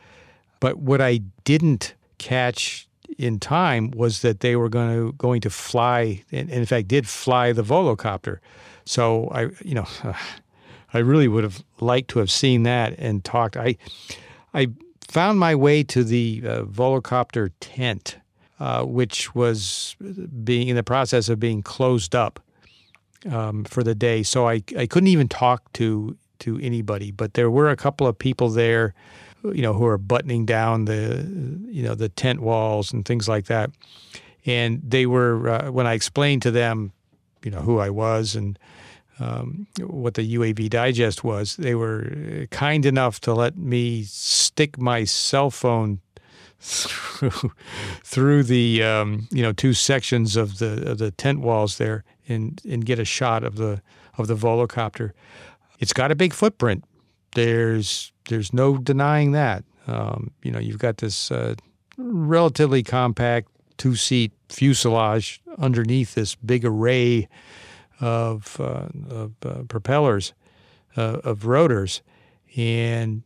But 0.59 0.77
what 0.77 1.01
I 1.01 1.21
didn't 1.43 1.95
catch 2.17 2.88
in 3.19 3.37
time 3.37 3.91
was 3.91 4.21
that 4.21 4.39
they 4.39 4.55
were 4.55 4.69
going 4.69 4.95
to 4.95 5.13
going 5.13 5.41
to 5.41 5.49
fly, 5.49 6.23
and 6.31 6.49
in 6.49 6.65
fact 6.65 6.87
did 6.87 7.07
fly 7.07 7.51
the 7.51 7.63
Volocopter. 7.63 8.39
So 8.85 9.27
I, 9.31 9.49
you 9.61 9.75
know, 9.75 9.87
I 10.93 10.99
really 10.99 11.27
would 11.27 11.43
have 11.43 11.63
liked 11.81 12.09
to 12.11 12.19
have 12.19 12.31
seen 12.31 12.63
that 12.63 12.97
and 12.97 13.23
talked. 13.23 13.57
I, 13.57 13.75
I 14.53 14.69
found 15.07 15.37
my 15.37 15.53
way 15.53 15.83
to 15.83 16.03
the 16.03 16.41
uh, 16.45 16.63
Volocopter 16.63 17.51
tent, 17.59 18.17
uh, 18.59 18.85
which 18.85 19.35
was 19.35 19.95
being 20.43 20.69
in 20.69 20.75
the 20.75 20.83
process 20.83 21.29
of 21.29 21.39
being 21.39 21.61
closed 21.61 22.15
up 22.15 22.39
um, 23.29 23.65
for 23.65 23.83
the 23.83 23.93
day. 23.93 24.23
So 24.23 24.47
I, 24.47 24.63
I 24.77 24.87
couldn't 24.87 25.07
even 25.07 25.27
talk 25.27 25.71
to 25.73 26.17
to 26.39 26.57
anybody. 26.59 27.11
But 27.11 27.33
there 27.33 27.51
were 27.51 27.69
a 27.69 27.75
couple 27.75 28.07
of 28.07 28.17
people 28.17 28.49
there 28.49 28.93
you 29.43 29.61
know, 29.61 29.73
who 29.73 29.85
are 29.85 29.97
buttoning 29.97 30.45
down 30.45 30.85
the, 30.85 31.27
you 31.69 31.83
know, 31.83 31.95
the 31.95 32.09
tent 32.09 32.41
walls 32.41 32.91
and 32.91 33.05
things 33.05 33.27
like 33.27 33.45
that. 33.45 33.71
And 34.45 34.81
they 34.83 35.05
were, 35.05 35.49
uh, 35.49 35.71
when 35.71 35.87
I 35.87 35.93
explained 35.93 36.41
to 36.43 36.51
them, 36.51 36.91
you 37.43 37.51
know, 37.51 37.61
who 37.61 37.79
I 37.79 37.89
was 37.89 38.35
and 38.35 38.57
um, 39.19 39.67
what 39.79 40.13
the 40.13 40.35
UAV 40.35 40.69
Digest 40.69 41.23
was, 41.23 41.55
they 41.57 41.75
were 41.75 42.47
kind 42.51 42.85
enough 42.85 43.19
to 43.21 43.33
let 43.33 43.57
me 43.57 44.03
stick 44.03 44.77
my 44.77 45.03
cell 45.03 45.49
phone 45.49 45.99
through, 46.59 47.51
through 48.03 48.43
the, 48.43 48.83
um, 48.83 49.27
you 49.31 49.41
know, 49.41 49.51
two 49.51 49.73
sections 49.73 50.35
of 50.35 50.59
the 50.59 50.89
of 50.89 50.97
the 50.97 51.11
tent 51.11 51.39
walls 51.39 51.77
there 51.77 52.03
and 52.27 52.61
and 52.69 52.85
get 52.85 52.99
a 52.99 53.05
shot 53.05 53.43
of 53.43 53.55
the 53.55 53.81
of 54.17 54.27
the 54.27 54.35
volocopter. 54.35 55.11
It's 55.79 55.93
got 55.93 56.11
a 56.11 56.15
big 56.15 56.33
footprint. 56.33 56.83
There's 57.33 58.11
there's 58.27 58.53
no 58.53 58.77
denying 58.77 59.31
that. 59.33 59.63
Um, 59.87 60.31
you 60.43 60.51
know, 60.51 60.59
you've 60.59 60.79
got 60.79 60.97
this 60.97 61.31
uh, 61.31 61.55
relatively 61.97 62.83
compact 62.83 63.49
two 63.77 63.95
seat 63.95 64.31
fuselage 64.49 65.41
underneath 65.57 66.15
this 66.15 66.35
big 66.35 66.65
array 66.65 67.27
of, 67.99 68.59
uh, 68.59 68.87
of 69.09 69.33
uh, 69.43 69.63
propellers, 69.67 70.33
uh, 70.95 71.19
of 71.23 71.45
rotors, 71.45 72.01
and 72.55 73.23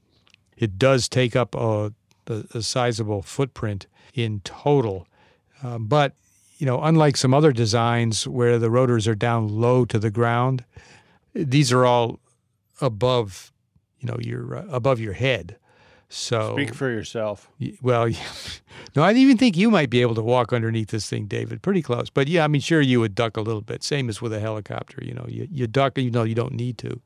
it 0.58 0.78
does 0.78 1.10
take 1.10 1.36
up 1.36 1.56
a, 1.56 1.92
a, 2.28 2.44
a 2.54 2.62
sizable 2.62 3.22
footprint 3.22 3.88
in 4.14 4.40
total. 4.42 5.08
Um, 5.62 5.88
but 5.88 6.14
you 6.58 6.66
know, 6.66 6.82
unlike 6.82 7.18
some 7.18 7.34
other 7.34 7.52
designs 7.52 8.28
where 8.28 8.58
the 8.60 8.70
rotors 8.70 9.08
are 9.08 9.16
down 9.16 9.48
low 9.50 9.86
to 9.86 10.00
the 10.00 10.12
ground, 10.12 10.64
these 11.34 11.72
are 11.72 11.86
all 11.86 12.20
above 12.80 13.52
you 14.04 14.12
know 14.12 14.18
you're 14.20 14.58
uh, 14.58 14.66
above 14.70 15.00
your 15.00 15.14
head. 15.14 15.56
So 16.10 16.54
speak 16.54 16.76
for 16.76 16.92
yourself. 16.92 17.50
Well, 17.82 18.10
no, 18.96 19.02
I 19.02 19.14
even 19.14 19.38
think 19.38 19.58
you 19.58 19.72
might 19.72 19.90
be 19.90 20.02
able 20.02 20.16
to 20.16 20.22
walk 20.22 20.54
underneath 20.54 20.90
this 20.90 21.10
thing, 21.10 21.26
David. 21.26 21.62
Pretty 21.62 21.82
close, 21.82 22.10
but 22.10 22.28
yeah, 22.28 22.44
I 22.44 22.48
mean, 22.48 22.62
sure, 22.62 22.82
you 22.82 23.00
would 23.00 23.16
duck 23.16 23.38
a 23.38 23.42
little 23.42 23.62
bit. 23.62 23.84
Same 23.84 24.10
as 24.10 24.22
with 24.22 24.34
a 24.34 24.40
helicopter. 24.40 25.04
You 25.04 25.14
know, 25.14 25.26
you 25.28 25.48
you 25.52 25.66
duck, 25.66 25.98
you 25.98 26.12
know, 26.12 26.24
you 26.24 26.36
don't 26.36 26.54
need 26.54 26.78
to. 26.80 27.00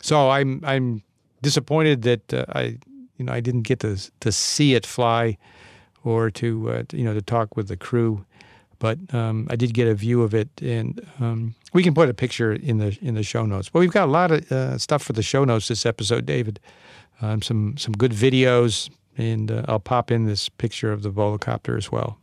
So 0.00 0.30
I'm 0.30 0.60
I'm 0.64 1.02
disappointed 1.42 2.02
that 2.02 2.32
uh, 2.32 2.44
I 2.48 2.78
you 3.18 3.24
know 3.26 3.32
I 3.32 3.40
didn't 3.40 3.62
get 3.62 3.80
to 3.80 3.98
to 4.20 4.32
see 4.32 4.74
it 4.74 4.86
fly, 4.86 5.36
or 6.04 6.30
to, 6.30 6.70
uh, 6.70 6.82
to 6.88 6.96
you 6.96 7.04
know 7.04 7.14
to 7.14 7.22
talk 7.22 7.56
with 7.56 7.68
the 7.68 7.76
crew 7.76 8.24
but 8.84 8.98
um, 9.14 9.46
I 9.48 9.56
did 9.56 9.72
get 9.72 9.88
a 9.88 9.94
view 9.94 10.22
of 10.22 10.34
it, 10.34 10.50
and 10.60 11.00
um, 11.18 11.54
we 11.72 11.82
can 11.82 11.94
put 11.94 12.10
a 12.10 12.12
picture 12.12 12.52
in 12.52 12.76
the 12.76 12.98
in 13.00 13.14
the 13.14 13.22
show 13.22 13.46
notes. 13.46 13.70
But 13.70 13.78
we've 13.78 13.90
got 13.90 14.08
a 14.08 14.12
lot 14.12 14.30
of 14.30 14.52
uh, 14.52 14.76
stuff 14.76 15.02
for 15.02 15.14
the 15.14 15.22
show 15.22 15.42
notes 15.42 15.68
this 15.68 15.86
episode, 15.86 16.26
David. 16.26 16.60
Um, 17.22 17.40
some 17.40 17.78
some 17.78 17.94
good 17.94 18.12
videos, 18.12 18.90
and 19.16 19.50
uh, 19.50 19.64
I'll 19.68 19.80
pop 19.80 20.10
in 20.10 20.26
this 20.26 20.50
picture 20.50 20.92
of 20.92 21.00
the 21.00 21.10
volocopter 21.10 21.78
as 21.78 21.90
well. 21.90 22.18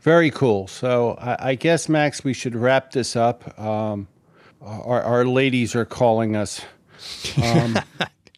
Very 0.00 0.32
cool. 0.32 0.66
So 0.66 1.12
I, 1.20 1.50
I 1.50 1.54
guess 1.54 1.88
Max, 1.88 2.24
we 2.24 2.32
should 2.32 2.56
wrap 2.56 2.90
this 2.90 3.14
up. 3.14 3.56
Um, 3.56 4.08
our, 4.60 5.00
our 5.00 5.24
ladies 5.24 5.76
are 5.76 5.84
calling 5.84 6.34
us. 6.34 6.60
Um, 7.40 7.78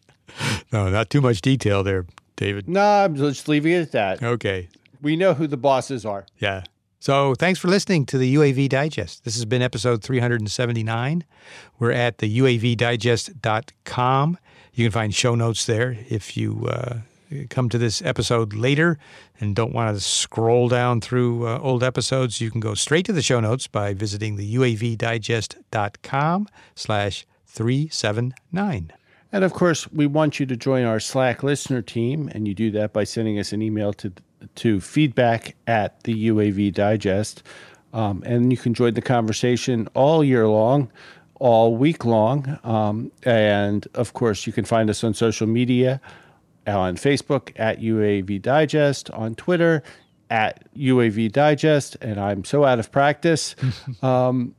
no, 0.74 0.90
not 0.90 1.08
too 1.08 1.22
much 1.22 1.40
detail 1.40 1.82
there, 1.82 2.04
David. 2.36 2.68
No, 2.68 2.82
I'm 2.82 3.16
just 3.16 3.48
leaving 3.48 3.72
it 3.72 3.80
at 3.80 3.92
that. 3.92 4.22
Okay. 4.22 4.68
We 5.00 5.16
know 5.16 5.32
who 5.32 5.46
the 5.46 5.56
bosses 5.56 6.04
are. 6.04 6.26
Yeah. 6.38 6.64
So 7.06 7.36
thanks 7.36 7.60
for 7.60 7.68
listening 7.68 8.04
to 8.06 8.18
the 8.18 8.34
UAV 8.34 8.68
Digest. 8.68 9.22
This 9.22 9.36
has 9.36 9.44
been 9.44 9.62
episode 9.62 10.02
379. 10.02 11.22
We're 11.78 11.92
at 11.92 12.18
the 12.18 12.38
UAVdigest.com. 12.40 14.38
You 14.72 14.84
can 14.84 14.90
find 14.90 15.14
show 15.14 15.36
notes 15.36 15.66
there 15.66 15.96
if 16.10 16.36
you 16.36 16.66
uh, 16.68 16.96
come 17.48 17.68
to 17.68 17.78
this 17.78 18.02
episode 18.02 18.54
later 18.54 18.98
and 19.38 19.54
don't 19.54 19.72
want 19.72 19.96
to 19.96 20.00
scroll 20.02 20.68
down 20.68 21.00
through 21.00 21.46
uh, 21.46 21.60
old 21.60 21.84
episodes. 21.84 22.40
You 22.40 22.50
can 22.50 22.58
go 22.58 22.74
straight 22.74 23.06
to 23.06 23.12
the 23.12 23.22
show 23.22 23.38
notes 23.38 23.68
by 23.68 23.94
visiting 23.94 24.34
the 24.34 24.56
UAVdigest.com 24.56 26.48
slash 26.74 27.24
379. 27.46 28.92
And 29.30 29.44
of 29.44 29.52
course, 29.52 29.86
we 29.92 30.08
want 30.08 30.40
you 30.40 30.46
to 30.46 30.56
join 30.56 30.82
our 30.84 30.98
Slack 30.98 31.44
listener 31.44 31.82
team, 31.82 32.28
and 32.34 32.48
you 32.48 32.54
do 32.54 32.72
that 32.72 32.92
by 32.92 33.04
sending 33.04 33.38
us 33.38 33.52
an 33.52 33.62
email 33.62 33.92
to 33.92 34.12
to 34.56 34.80
feedback 34.80 35.56
at 35.66 36.02
the 36.04 36.28
UAV 36.28 36.72
Digest. 36.72 37.42
Um, 37.92 38.22
and 38.26 38.50
you 38.50 38.58
can 38.58 38.74
join 38.74 38.94
the 38.94 39.02
conversation 39.02 39.88
all 39.94 40.22
year 40.22 40.46
long, 40.48 40.90
all 41.36 41.76
week 41.76 42.04
long. 42.04 42.58
Um, 42.64 43.12
and 43.22 43.86
of 43.94 44.12
course, 44.12 44.46
you 44.46 44.52
can 44.52 44.64
find 44.64 44.90
us 44.90 45.02
on 45.02 45.14
social 45.14 45.46
media 45.46 46.00
on 46.66 46.96
Facebook 46.96 47.52
at 47.56 47.80
UAV 47.80 48.42
Digest, 48.42 49.10
on 49.10 49.34
Twitter 49.34 49.82
at 50.30 50.72
UAV 50.74 51.30
Digest. 51.30 51.96
And 52.00 52.18
I'm 52.18 52.44
so 52.44 52.64
out 52.64 52.78
of 52.78 52.90
practice. 52.90 53.54
um, 54.02 54.54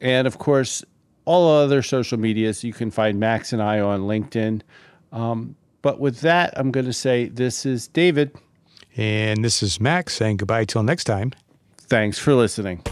and 0.00 0.26
of 0.26 0.38
course, 0.38 0.84
all 1.24 1.48
other 1.48 1.82
social 1.82 2.18
medias. 2.18 2.64
You 2.64 2.72
can 2.72 2.90
find 2.90 3.18
Max 3.18 3.52
and 3.52 3.62
I 3.62 3.80
on 3.80 4.02
LinkedIn. 4.02 4.62
Um, 5.12 5.56
but 5.82 6.00
with 6.00 6.20
that, 6.20 6.52
I'm 6.56 6.70
going 6.70 6.86
to 6.86 6.92
say 6.92 7.28
this 7.28 7.64
is 7.64 7.88
David. 7.88 8.36
And 8.96 9.44
this 9.44 9.62
is 9.62 9.80
Max 9.80 10.14
saying 10.14 10.38
goodbye 10.38 10.64
till 10.64 10.82
next 10.82 11.04
time. 11.04 11.32
Thanks 11.88 12.18
for 12.18 12.34
listening. 12.34 12.82